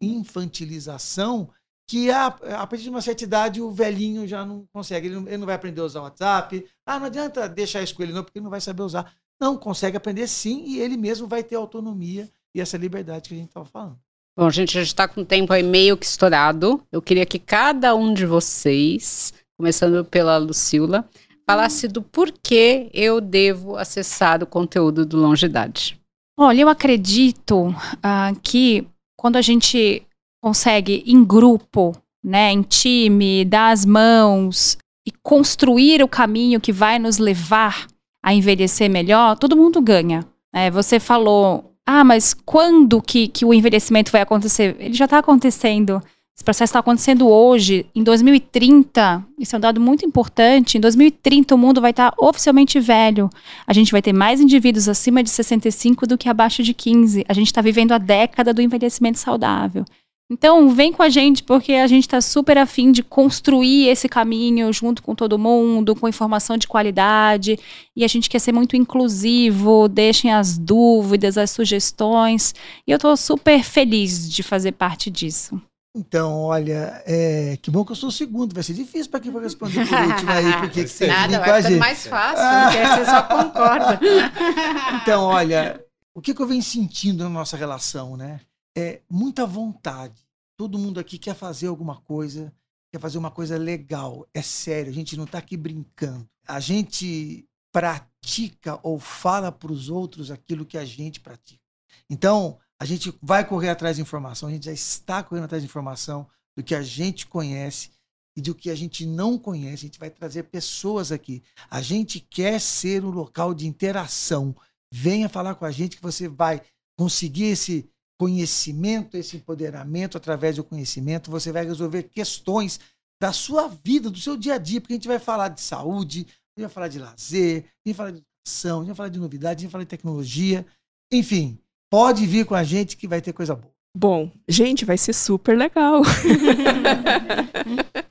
infantilização, 0.00 1.50
que 1.86 2.10
a, 2.10 2.26
a, 2.26 2.66
partir 2.66 2.84
de 2.84 2.90
uma 2.90 3.02
certa 3.02 3.24
idade 3.24 3.60
o 3.60 3.70
velhinho 3.70 4.26
já 4.26 4.44
não 4.44 4.66
consegue, 4.72 5.08
ele 5.08 5.16
não, 5.16 5.26
ele 5.26 5.36
não, 5.36 5.46
vai 5.46 5.54
aprender 5.54 5.80
a 5.80 5.84
usar 5.84 6.00
o 6.00 6.04
WhatsApp. 6.04 6.64
Ah, 6.86 6.98
não 6.98 7.06
adianta 7.06 7.48
deixar 7.48 7.82
isso 7.82 7.94
com 7.94 8.02
ele, 8.02 8.12
não, 8.12 8.24
porque 8.24 8.38
ele 8.38 8.44
não 8.44 8.50
vai 8.50 8.60
saber 8.60 8.82
usar. 8.82 9.12
Não, 9.40 9.56
consegue 9.56 9.96
aprender 9.96 10.26
sim, 10.26 10.64
e 10.66 10.80
ele 10.80 10.96
mesmo 10.96 11.26
vai 11.26 11.42
ter 11.42 11.56
autonomia 11.56 12.30
e 12.54 12.60
essa 12.60 12.76
liberdade 12.76 13.28
que 13.28 13.34
a 13.34 13.38
gente 13.38 13.48
estava 13.48 13.66
falando. 13.66 13.98
Bom, 14.36 14.50
gente, 14.50 14.76
a 14.76 14.80
gente 14.80 14.88
está 14.88 15.06
com 15.06 15.20
o 15.20 15.24
tempo 15.24 15.52
aí 15.52 15.62
meio 15.62 15.96
que 15.96 16.06
estourado. 16.06 16.82
Eu 16.90 17.02
queria 17.02 17.26
que 17.26 17.38
cada 17.38 17.94
um 17.94 18.12
de 18.12 18.26
vocês, 18.26 19.32
começando 19.56 20.04
pela 20.04 20.38
Lucila, 20.38 21.08
falasse 21.46 21.86
do 21.86 22.02
porquê 22.02 22.90
eu 22.92 23.20
devo 23.20 23.76
acessar 23.76 24.42
o 24.42 24.46
conteúdo 24.46 25.04
do 25.04 25.18
Longidade. 25.18 26.00
Olha, 26.36 26.62
eu 26.62 26.68
acredito 26.68 27.68
uh, 27.68 28.40
que 28.42 28.86
quando 29.16 29.36
a 29.36 29.42
gente 29.42 30.04
consegue 30.44 31.02
em 31.06 31.24
grupo, 31.24 31.96
né, 32.22 32.52
em 32.52 32.60
time, 32.60 33.46
dar 33.46 33.70
as 33.70 33.86
mãos 33.86 34.76
e 35.06 35.10
construir 35.10 36.02
o 36.02 36.08
caminho 36.08 36.60
que 36.60 36.70
vai 36.70 36.98
nos 36.98 37.16
levar 37.16 37.86
a 38.22 38.34
envelhecer 38.34 38.90
melhor, 38.90 39.38
todo 39.38 39.56
mundo 39.56 39.80
ganha. 39.80 40.22
É, 40.54 40.70
você 40.70 41.00
falou, 41.00 41.72
ah, 41.86 42.04
mas 42.04 42.34
quando 42.34 43.00
que, 43.00 43.26
que 43.26 43.42
o 43.42 43.54
envelhecimento 43.54 44.12
vai 44.12 44.20
acontecer? 44.20 44.76
Ele 44.78 44.92
já 44.92 45.06
está 45.06 45.16
acontecendo. 45.16 46.02
Esse 46.36 46.44
processo 46.44 46.72
está 46.72 46.80
acontecendo 46.80 47.26
hoje. 47.26 47.86
Em 47.94 48.02
2030, 48.02 49.24
isso 49.38 49.56
é 49.56 49.58
um 49.58 49.60
dado 49.60 49.80
muito 49.80 50.04
importante. 50.04 50.76
Em 50.76 50.80
2030, 50.80 51.54
o 51.54 51.58
mundo 51.58 51.80
vai 51.80 51.92
estar 51.92 52.10
tá 52.10 52.16
oficialmente 52.18 52.78
velho. 52.78 53.30
A 53.66 53.72
gente 53.72 53.92
vai 53.92 54.02
ter 54.02 54.12
mais 54.12 54.42
indivíduos 54.42 54.90
acima 54.90 55.22
de 55.22 55.30
65 55.30 56.06
do 56.06 56.18
que 56.18 56.28
abaixo 56.28 56.62
de 56.62 56.74
15. 56.74 57.24
A 57.26 57.32
gente 57.32 57.46
está 57.46 57.62
vivendo 57.62 57.92
a 57.92 57.98
década 57.98 58.52
do 58.52 58.60
envelhecimento 58.60 59.18
saudável. 59.18 59.86
Então, 60.30 60.70
vem 60.70 60.90
com 60.90 61.02
a 61.02 61.10
gente, 61.10 61.42
porque 61.42 61.74
a 61.74 61.86
gente 61.86 62.04
está 62.04 62.20
super 62.20 62.56
afim 62.56 62.90
de 62.90 63.02
construir 63.02 63.88
esse 63.88 64.08
caminho 64.08 64.72
junto 64.72 65.02
com 65.02 65.14
todo 65.14 65.38
mundo, 65.38 65.94
com 65.94 66.08
informação 66.08 66.56
de 66.56 66.66
qualidade. 66.66 67.58
E 67.94 68.02
a 68.04 68.08
gente 68.08 68.30
quer 68.30 68.38
ser 68.38 68.52
muito 68.52 68.74
inclusivo, 68.74 69.86
deixem 69.86 70.32
as 70.32 70.56
dúvidas, 70.56 71.36
as 71.36 71.50
sugestões. 71.50 72.54
E 72.86 72.90
eu 72.90 72.96
estou 72.96 73.14
super 73.18 73.62
feliz 73.62 74.30
de 74.30 74.42
fazer 74.42 74.72
parte 74.72 75.10
disso. 75.10 75.60
Então, 75.96 76.40
olha, 76.40 77.02
é, 77.06 77.56
que 77.62 77.70
bom 77.70 77.84
que 77.84 77.92
eu 77.92 77.96
sou 77.96 78.08
o 78.08 78.12
segundo. 78.12 78.54
Vai 78.54 78.64
ser 78.64 78.72
difícil 78.72 79.10
para 79.10 79.20
quem 79.20 79.30
for 79.30 79.42
responder 79.42 79.86
por 79.86 79.98
último 80.08 80.30
aí, 80.32 80.52
porque 80.58 80.84
que 80.84 80.88
você 80.88 81.06
Nada, 81.06 81.38
vai 81.38 81.62
ser 81.62 81.76
mais 81.76 82.06
fácil, 82.06 82.72
porque 82.72 82.88
você 82.88 83.04
só 83.04 83.22
concorda. 83.22 84.00
Então, 85.02 85.24
olha, 85.24 85.84
o 86.14 86.20
que, 86.22 86.34
que 86.34 86.40
eu 86.40 86.46
venho 86.46 86.62
sentindo 86.62 87.24
na 87.24 87.30
nossa 87.30 87.56
relação, 87.56 88.16
né? 88.16 88.40
É 88.76 89.02
muita 89.08 89.46
vontade. 89.46 90.26
Todo 90.56 90.78
mundo 90.78 91.00
aqui 91.00 91.18
quer 91.18 91.34
fazer 91.34 91.66
alguma 91.66 92.00
coisa, 92.00 92.52
quer 92.92 93.00
fazer 93.00 93.18
uma 93.18 93.30
coisa 93.30 93.56
legal. 93.56 94.26
É 94.32 94.42
sério, 94.42 94.90
a 94.90 94.94
gente 94.94 95.16
não 95.16 95.24
está 95.24 95.38
aqui 95.38 95.56
brincando. 95.56 96.28
A 96.46 96.60
gente 96.60 97.48
pratica 97.72 98.78
ou 98.82 98.98
fala 98.98 99.50
para 99.50 99.72
os 99.72 99.88
outros 99.88 100.30
aquilo 100.30 100.64
que 100.64 100.78
a 100.78 100.84
gente 100.84 101.20
pratica. 101.20 101.60
Então, 102.08 102.58
a 102.78 102.84
gente 102.84 103.16
vai 103.22 103.46
correr 103.46 103.70
atrás 103.70 103.96
de 103.96 104.02
informação, 104.02 104.48
a 104.48 104.52
gente 104.52 104.66
já 104.66 104.72
está 104.72 105.22
correndo 105.22 105.44
atrás 105.44 105.62
de 105.62 105.68
informação 105.68 106.28
do 106.56 106.62
que 106.62 106.74
a 106.74 106.82
gente 106.82 107.26
conhece 107.26 107.90
e 108.36 108.40
do 108.40 108.54
que 108.54 108.70
a 108.70 108.74
gente 108.74 109.06
não 109.06 109.38
conhece. 109.38 109.86
A 109.86 109.88
gente 109.88 109.98
vai 109.98 110.10
trazer 110.10 110.44
pessoas 110.44 111.12
aqui. 111.12 111.42
A 111.70 111.80
gente 111.80 112.20
quer 112.20 112.60
ser 112.60 113.04
um 113.04 113.10
local 113.10 113.54
de 113.54 113.66
interação. 113.66 114.54
Venha 114.92 115.28
falar 115.28 115.54
com 115.54 115.64
a 115.64 115.70
gente 115.70 115.96
que 115.96 116.02
você 116.02 116.28
vai 116.28 116.62
conseguir 116.96 117.44
esse 117.44 117.88
conhecimento, 118.18 119.16
esse 119.16 119.36
empoderamento 119.36 120.16
através 120.16 120.56
do 120.56 120.64
conhecimento. 120.64 121.30
Você 121.30 121.52
vai 121.52 121.64
resolver 121.64 122.04
questões 122.04 122.80
da 123.20 123.32
sua 123.32 123.68
vida, 123.68 124.10
do 124.10 124.18
seu 124.18 124.36
dia 124.36 124.54
a 124.54 124.58
dia, 124.58 124.80
porque 124.80 124.94
a 124.94 124.96
gente 124.96 125.08
vai 125.08 125.18
falar 125.18 125.48
de 125.48 125.60
saúde, 125.60 126.20
a 126.20 126.60
gente 126.60 126.66
vai 126.66 126.68
falar 126.68 126.88
de 126.88 126.98
lazer, 126.98 127.56
a 127.56 127.58
gente 127.58 127.80
vai 127.86 127.94
falar 127.94 128.10
de 128.10 128.18
educação, 128.18 128.78
a 128.78 128.80
gente 128.80 128.88
vai 128.88 128.96
falar 128.96 129.08
de 129.08 129.18
novidade, 129.18 129.50
a 129.50 129.60
gente 129.60 129.66
vai 129.66 129.72
falar 129.72 129.84
de 129.84 129.90
tecnologia. 129.90 130.66
Enfim, 131.12 131.58
Pode 131.94 132.26
vir 132.26 132.44
com 132.44 132.56
a 132.56 132.64
gente 132.64 132.96
que 132.96 133.06
vai 133.06 133.20
ter 133.20 133.32
coisa 133.32 133.54
boa. 133.54 133.72
Bom, 133.96 134.28
gente, 134.48 134.84
vai 134.84 134.98
ser 134.98 135.12
super 135.12 135.56
legal. 135.56 136.02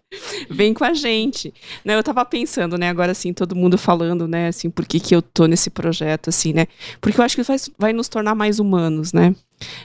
Vem 0.50 0.74
com 0.74 0.84
a 0.84 0.93
gente. 0.93 1.54
Né, 1.84 1.96
eu 1.96 2.04
tava 2.04 2.24
pensando, 2.26 2.78
né, 2.78 2.89
agora 2.89 3.12
assim, 3.12 3.34
todo 3.34 3.56
mundo 3.56 3.78
falando, 3.78 4.28
né, 4.28 4.48
assim, 4.48 4.69
por 4.69 4.86
que, 4.86 5.00
que 5.00 5.15
eu 5.15 5.22
tô 5.22 5.46
nesse 5.46 5.69
projeto, 5.69 6.30
assim, 6.30 6.54
né? 6.54 6.67
Porque 7.02 7.19
eu 7.19 7.24
acho 7.26 7.36
que 7.36 7.43
vai, 7.43 7.58
vai 7.78 7.93
nos 7.93 8.08
tornar 8.08 8.36
mais 8.36 8.60
humanos, 8.60 9.13
né? 9.13 9.36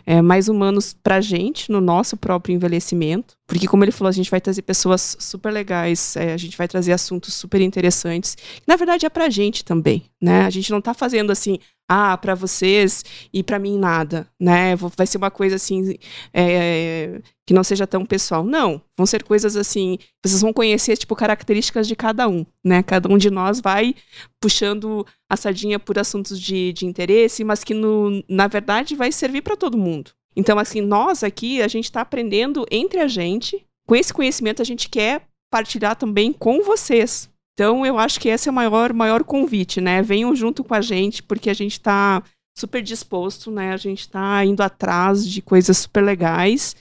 É, 0.04 0.20
mais 0.20 0.48
humanos 0.48 0.96
pra 1.02 1.20
gente, 1.20 1.70
no 1.70 1.80
nosso 1.80 2.16
próprio 2.16 2.54
envelhecimento. 2.54 3.34
Porque, 3.46 3.66
como 3.66 3.84
ele 3.84 3.92
falou, 3.92 4.08
a 4.08 4.12
gente 4.12 4.30
vai 4.30 4.40
trazer 4.40 4.62
pessoas 4.62 5.16
super 5.20 5.52
legais, 5.52 6.16
é, 6.16 6.32
a 6.32 6.36
gente 6.36 6.56
vai 6.56 6.66
trazer 6.66 6.92
assuntos 6.92 7.34
super 7.34 7.60
interessantes. 7.60 8.36
Na 8.66 8.76
verdade, 8.76 9.06
é 9.06 9.08
pra 9.08 9.30
gente 9.30 9.64
também, 9.64 10.04
né? 10.20 10.42
A 10.42 10.50
gente 10.50 10.70
não 10.70 10.80
tá 10.80 10.92
fazendo 10.94 11.30
assim, 11.30 11.58
ah, 11.88 12.16
para 12.18 12.34
vocês 12.34 13.04
e 13.32 13.42
para 13.42 13.58
mim 13.58 13.78
nada, 13.78 14.28
né? 14.38 14.76
Vai 14.76 15.06
ser 15.06 15.16
uma 15.16 15.30
coisa 15.30 15.56
assim 15.56 15.96
é, 16.34 17.20
que 17.46 17.54
não 17.54 17.64
seja 17.64 17.86
tão 17.86 18.04
pessoal. 18.04 18.44
Não, 18.44 18.80
vão 18.96 19.06
ser 19.06 19.22
coisas 19.22 19.56
assim, 19.56 19.98
vocês 20.22 20.42
vão 20.42 20.52
conhecer 20.52 20.98
tipo 20.98 21.16
características 21.16 21.88
de 21.88 21.96
cada 21.96 22.28
um, 22.28 22.44
né? 22.62 22.82
Cada 22.82 23.08
um 23.08 23.16
de 23.16 23.30
nós 23.30 23.60
vai 23.60 23.94
puxando 24.38 25.06
a 25.30 25.36
sardinha 25.36 25.78
por 25.78 25.98
assuntos 25.98 26.38
de, 26.38 26.72
de 26.74 26.84
interesse, 26.84 27.42
mas 27.42 27.64
que 27.64 27.72
no, 27.72 28.22
na 28.28 28.46
verdade 28.46 28.94
vai 28.94 29.10
servir 29.10 29.40
para 29.40 29.56
todo 29.56 29.78
mundo. 29.78 30.10
Então, 30.36 30.58
assim, 30.58 30.80
nós 30.80 31.24
aqui 31.24 31.62
a 31.62 31.68
gente 31.68 31.86
está 31.86 32.02
aprendendo 32.02 32.66
entre 32.70 33.00
a 33.00 33.08
gente. 33.08 33.64
Com 33.88 33.96
esse 33.96 34.12
conhecimento 34.12 34.60
a 34.60 34.64
gente 34.64 34.88
quer 34.88 35.22
partilhar 35.50 35.96
também 35.96 36.32
com 36.32 36.62
vocês, 36.62 37.30
então, 37.58 37.84
eu 37.84 37.98
acho 37.98 38.20
que 38.20 38.28
esse 38.28 38.48
é 38.48 38.52
o 38.52 38.54
maior, 38.54 38.92
maior 38.92 39.24
convite, 39.24 39.80
né? 39.80 40.00
Venham 40.00 40.32
junto 40.36 40.62
com 40.62 40.74
a 40.74 40.80
gente, 40.80 41.24
porque 41.24 41.50
a 41.50 41.54
gente 41.54 41.72
está 41.72 42.22
super 42.56 42.80
disposto, 42.80 43.50
né? 43.50 43.72
A 43.72 43.76
gente 43.76 44.02
está 44.02 44.44
indo 44.44 44.62
atrás 44.62 45.28
de 45.28 45.42
coisas 45.42 45.76
super 45.76 46.02
legais. 46.02 46.76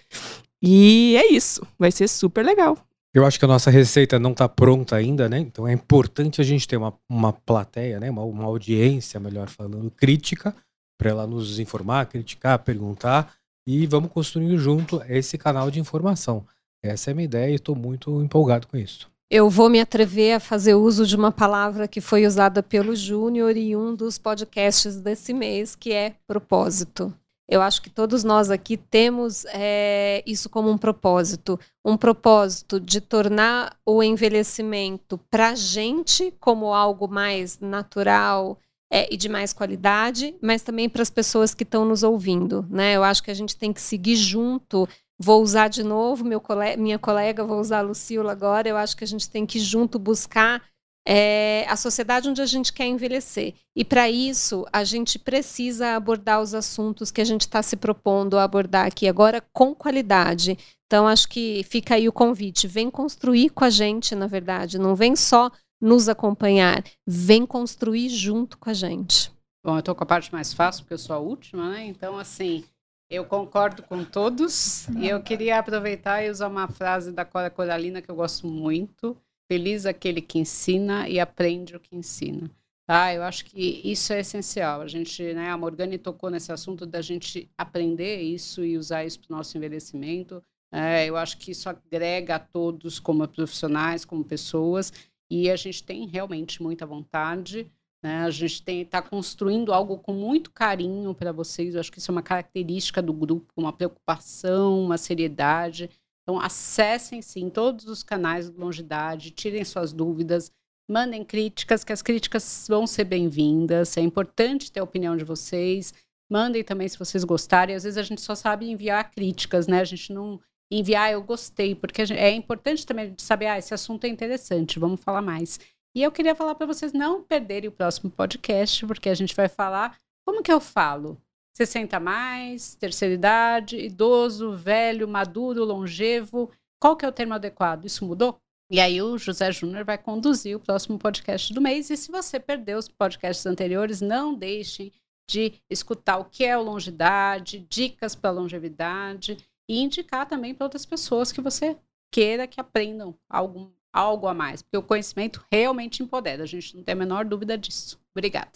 E 0.62 1.16
é 1.18 1.34
isso, 1.34 1.66
vai 1.80 1.92
ser 1.92 2.08
super 2.08 2.46
legal. 2.46 2.78
Eu 3.12 3.26
acho 3.26 3.40
que 3.40 3.46
a 3.46 3.48
nossa 3.48 3.72
receita 3.72 4.20
não 4.20 4.34
está 4.34 4.48
pronta 4.48 4.96
ainda, 4.96 5.28
né? 5.28 5.40
Então 5.40 5.68
é 5.68 5.74
importante 5.74 6.42
a 6.42 6.44
gente 6.44 6.68
ter 6.68 6.78
uma, 6.78 6.94
uma 7.10 7.34
plateia, 7.34 8.00
né? 8.00 8.12
uma, 8.12 8.22
uma 8.22 8.44
audiência, 8.44 9.20
melhor 9.20 9.50
falando, 9.50 9.90
crítica, 9.90 10.56
para 10.96 11.10
ela 11.10 11.26
nos 11.26 11.58
informar, 11.58 12.06
criticar, 12.06 12.60
perguntar. 12.60 13.34
E 13.66 13.88
vamos 13.88 14.12
construir 14.12 14.56
junto 14.60 15.02
esse 15.10 15.40
canal 15.40 15.72
de 15.72 15.80
informação. 15.80 16.46
Essa 16.84 17.10
é 17.10 17.14
a 17.14 17.16
minha 17.16 17.26
ideia 17.26 17.52
e 17.52 17.56
estou 17.56 17.76
muito 17.76 18.22
empolgado 18.22 18.68
com 18.68 18.78
isso. 18.78 19.10
Eu 19.30 19.50
vou 19.50 19.70
me 19.70 19.82
atrever 19.82 20.36
a 20.36 20.40
fazer 20.40 20.76
uso 20.76 21.06
de 21.06 21.16
uma 21.16 21.34
palavra 21.34 21.86
que 21.86 22.00
foi 22.00 22.26
usada 22.26 22.64
pelo 22.64 22.96
Júnior 22.96 23.58
em 23.58 23.76
um 23.76 23.94
dos 23.94 24.18
podcasts 24.18 25.02
desse 25.02 25.34
mês, 25.34 25.76
que 25.76 25.92
é 25.92 26.16
propósito. 26.26 27.14
Eu 27.50 27.62
acho 27.62 27.82
que 27.82 27.90
todos 27.90 28.24
nós 28.24 28.50
aqui 28.50 28.78
temos 28.78 29.44
é, 29.50 30.24
isso 30.26 30.50
como 30.50 30.70
um 30.70 30.78
propósito. 30.78 31.60
Um 31.84 31.98
propósito 31.98 32.80
de 32.80 33.02
tornar 33.02 33.78
o 33.86 34.02
envelhecimento 34.02 35.18
para 35.30 35.50
a 35.50 35.56
gente 35.56 36.34
como 36.40 36.74
algo 36.74 37.08
mais 37.08 37.60
natural 37.60 38.58
é, 38.92 39.14
e 39.14 39.18
de 39.18 39.28
mais 39.28 39.52
qualidade, 39.52 40.36
mas 40.42 40.62
também 40.62 40.88
para 40.88 41.02
as 41.02 41.10
pessoas 41.10 41.54
que 41.54 41.64
estão 41.64 41.84
nos 41.84 42.04
ouvindo. 42.04 42.66
Né? 42.70 42.94
Eu 42.94 43.04
acho 43.04 43.22
que 43.22 43.32
a 43.32 43.34
gente 43.34 43.58
tem 43.58 43.74
que 43.74 43.82
seguir 43.82 44.16
junto. 44.16 44.88
Vou 45.20 45.42
usar 45.42 45.68
de 45.68 45.84
novo 45.84 46.24
meu 46.24 46.40
colega, 46.40 46.82
minha 46.82 47.00
colega, 47.00 47.44
vou 47.44 47.60
usar 47.60 47.80
a 47.80 47.82
Lucila 47.82 48.32
agora. 48.32 48.70
Eu 48.70 48.78
acho 48.78 48.96
que 48.96 49.04
a 49.04 49.08
gente 49.08 49.30
tem 49.30 49.46
que 49.46 49.60
junto 49.60 49.98
buscar 49.98 50.64
é 51.10 51.66
a 51.70 51.78
sociedade 51.78 52.28
onde 52.28 52.42
a 52.42 52.46
gente 52.46 52.74
quer 52.74 52.86
envelhecer. 52.86 53.54
E 53.74 53.86
para 53.86 54.10
isso, 54.10 54.66
a 54.74 54.84
gente 54.84 55.18
precisa 55.18 55.96
abordar 55.96 56.42
os 56.42 56.54
assuntos 56.54 57.12
que 57.12 57.22
a 57.22 57.26
gente 57.26 57.42
está 57.42 57.64
se 57.64 57.78
propondo 57.78 58.38
a 58.38 58.44
abordar 58.44 58.86
aqui 58.86 59.08
agora 59.08 59.42
com 59.54 59.74
qualidade. 59.74 60.58
Então, 60.86 61.08
acho 61.08 61.30
que 61.30 61.64
fica 61.64 61.96
aí 61.96 62.10
o 62.10 62.12
convite. 62.12 62.68
Vem 62.68 62.92
construir 62.92 63.52
com 63.52 63.64
a 63.64 63.70
gente, 63.70 64.14
na 64.16 64.28
verdade. 64.28 64.78
Não 64.78 64.96
vem 64.96 65.16
só 65.16 65.50
nos 65.80 66.10
acompanhar, 66.10 66.84
vem 67.06 67.46
construir 67.46 68.10
junto 68.10 68.58
com 68.58 68.70
a 68.70 68.74
gente. 68.74 69.32
Bom, 69.64 69.76
eu 69.76 69.80
estou 69.80 69.96
com 69.96 70.04
a 70.04 70.08
parte 70.08 70.32
mais 70.34 70.54
fácil, 70.54 70.84
porque 70.84 70.96
eu 70.96 70.98
sou 70.98 71.16
a 71.16 71.20
última, 71.20 71.70
né? 71.70 71.86
Então, 71.86 72.18
assim, 72.18 72.66
eu 73.10 73.26
concordo 73.26 73.84
com 73.84 74.04
todos. 74.04 74.88
E 74.90 75.08
eu 75.08 75.22
queria 75.22 75.60
aproveitar 75.60 76.24
e 76.24 76.30
usar 76.30 76.48
uma 76.48 76.68
frase 76.68 77.12
da 77.12 77.26
Cora 77.26 77.50
Coralina 77.50 78.02
que 78.02 78.10
eu 78.10 78.16
gosto 78.16 78.48
muito 78.48 79.18
Feliz 79.50 79.86
aquele 79.86 80.22
que 80.22 80.40
ensina 80.40 81.08
e 81.08 81.20
aprende 81.22 81.76
o 81.76 81.80
que 81.80 81.96
ensina. 81.96 82.52
Tá? 82.86 83.14
Eu 83.14 83.24
acho 83.24 83.46
que 83.46 83.82
isso 83.84 84.12
é 84.12 84.20
essencial. 84.20 84.82
A 84.82 84.88
gente, 84.88 85.34
né, 85.34 85.50
a 85.50 85.58
Morgane 85.58 85.98
tocou 85.98 86.30
nesse 86.30 86.52
assunto 86.52 86.86
da 86.86 87.02
gente 87.02 87.50
aprender 87.58 88.22
isso 88.22 88.64
e 88.64 88.78
usar 88.78 89.06
isso 89.06 89.20
para 89.20 89.34
o 89.34 89.38
nosso 89.38 89.58
envelhecimento. 89.58 90.44
É, 90.72 91.06
eu 91.06 91.16
acho 91.16 91.38
que 91.38 91.52
isso 91.52 91.70
agrega 91.70 92.36
a 92.36 92.40
todos 92.40 93.00
como 93.00 93.26
profissionais, 93.28 94.04
como 94.04 94.24
pessoas, 94.24 94.92
e 95.30 95.50
a 95.50 95.56
gente 95.56 95.82
tem 95.82 96.06
realmente 96.08 96.62
muita 96.62 96.86
vontade. 96.86 97.72
Né? 98.04 98.24
A 98.24 98.30
gente 98.30 98.64
está 98.70 99.02
construindo 99.02 99.74
algo 99.74 99.98
com 99.98 100.14
muito 100.14 100.52
carinho 100.52 101.14
para 101.14 101.32
vocês. 101.32 101.74
Eu 101.74 101.80
acho 101.80 101.92
que 101.92 102.00
isso 102.00 102.12
é 102.12 102.14
uma 102.14 102.22
característica 102.22 103.02
do 103.02 103.14
grupo, 103.14 103.52
uma 103.58 103.74
preocupação, 103.74 104.82
uma 104.84 104.98
seriedade. 104.98 105.90
Então, 106.24 106.40
acessem 106.40 107.22
sim 107.22 107.50
todos 107.50 107.86
os 107.86 108.04
canais 108.04 108.50
do 108.50 108.60
Longidade, 108.60 109.32
tirem 109.32 109.64
suas 109.64 109.94
dúvidas, 109.94 110.52
mandem 110.90 111.24
críticas, 111.24 111.84
que 111.84 111.94
as 111.94 112.02
críticas 112.02 112.66
vão 112.68 112.86
ser 112.86 113.06
bem-vindas. 113.06 113.98
É 113.98 114.02
importante 114.02 114.72
ter 114.72 114.80
a 114.80 114.84
opinião 114.84 115.16
de 115.16 115.24
vocês. 115.24 115.94
Mandem 116.30 116.64
também 116.64 116.88
se 116.88 117.00
vocês 117.00 117.24
gostarem. 117.24 117.76
Às 117.76 117.84
vezes 117.84 117.98
a 117.98 118.04
gente 118.04 118.22
só 118.22 118.36
sabe 118.36 118.70
enviar 118.70 119.12
críticas, 119.12 119.68
né? 119.68 119.80
A 119.80 119.86
gente 119.86 120.12
não 120.12 120.40
enviar 120.70 121.12
eu 121.12 121.24
gostei, 121.24 121.74
porque 121.74 122.02
é 122.14 122.32
importante 122.32 122.86
também 122.86 123.14
saber, 123.18 123.48
ah, 123.48 123.58
esse 123.58 123.74
assunto 123.74 124.04
é 124.04 124.10
interessante, 124.10 124.80
vamos 124.80 125.02
falar 125.02 125.22
mais. 125.22 125.60
E 125.98 126.04
eu 126.04 126.12
queria 126.12 126.36
falar 126.36 126.54
para 126.54 126.68
vocês 126.68 126.94
não 126.94 127.24
perderem 127.24 127.70
o 127.70 127.72
próximo 127.72 128.12
podcast, 128.12 128.86
porque 128.86 129.10
a 129.10 129.16
gente 129.16 129.36
vai 129.36 129.50
falar 129.50 130.00
como 130.24 130.44
que 130.44 130.54
eu 130.54 130.60
falo 130.60 131.20
60 131.56 132.00
mais, 132.00 132.76
terceira 132.76 133.16
idade, 133.16 133.80
idoso, 133.80 134.52
velho, 134.52 135.08
maduro, 135.08 135.66
longevo. 135.66 136.52
Qual 136.80 136.96
que 136.96 137.04
é 137.04 137.08
o 137.08 137.12
termo 137.12 137.34
adequado? 137.34 137.86
Isso 137.86 138.06
mudou? 138.06 138.40
E 138.70 138.80
aí 138.80 139.02
o 139.02 139.18
José 139.18 139.52
Júnior 139.52 139.84
vai 139.84 139.98
conduzir 139.98 140.56
o 140.56 140.60
próximo 140.60 141.00
podcast 141.00 141.52
do 141.52 141.60
mês. 141.60 141.90
E 141.90 141.98
se 141.98 142.12
você 142.12 142.40
perdeu 142.40 142.78
os 142.78 142.88
podcasts 142.88 143.48
anteriores, 143.48 144.00
não 144.00 144.36
deixem 144.36 144.94
de 145.28 145.54
escutar 145.68 146.20
o 146.20 146.26
que 146.26 146.46
é 146.46 146.56
o 146.56 146.62
longidade, 146.62 147.66
dicas 147.68 148.14
para 148.14 148.30
longevidade 148.30 149.36
e 149.68 149.82
indicar 149.82 150.28
também 150.28 150.54
para 150.54 150.68
outras 150.68 150.86
pessoas 150.86 151.32
que 151.32 151.42
você 151.42 151.76
queira 152.12 152.46
que 152.46 152.62
aprendam 152.62 153.16
algo, 153.28 153.74
algo 153.98 154.28
a 154.28 154.34
mais, 154.34 154.62
porque 154.62 154.78
o 154.78 154.84
conhecimento 154.84 155.44
realmente 155.52 156.04
empodera, 156.04 156.44
a 156.44 156.48
gente 156.48 156.76
não 156.76 156.84
tem 156.84 156.94
a 156.94 156.96
menor 156.96 157.26
dúvida 157.26 157.58
disso. 157.58 158.00
Obrigada. 158.14 158.52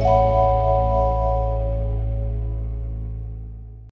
Música 0.00 0.49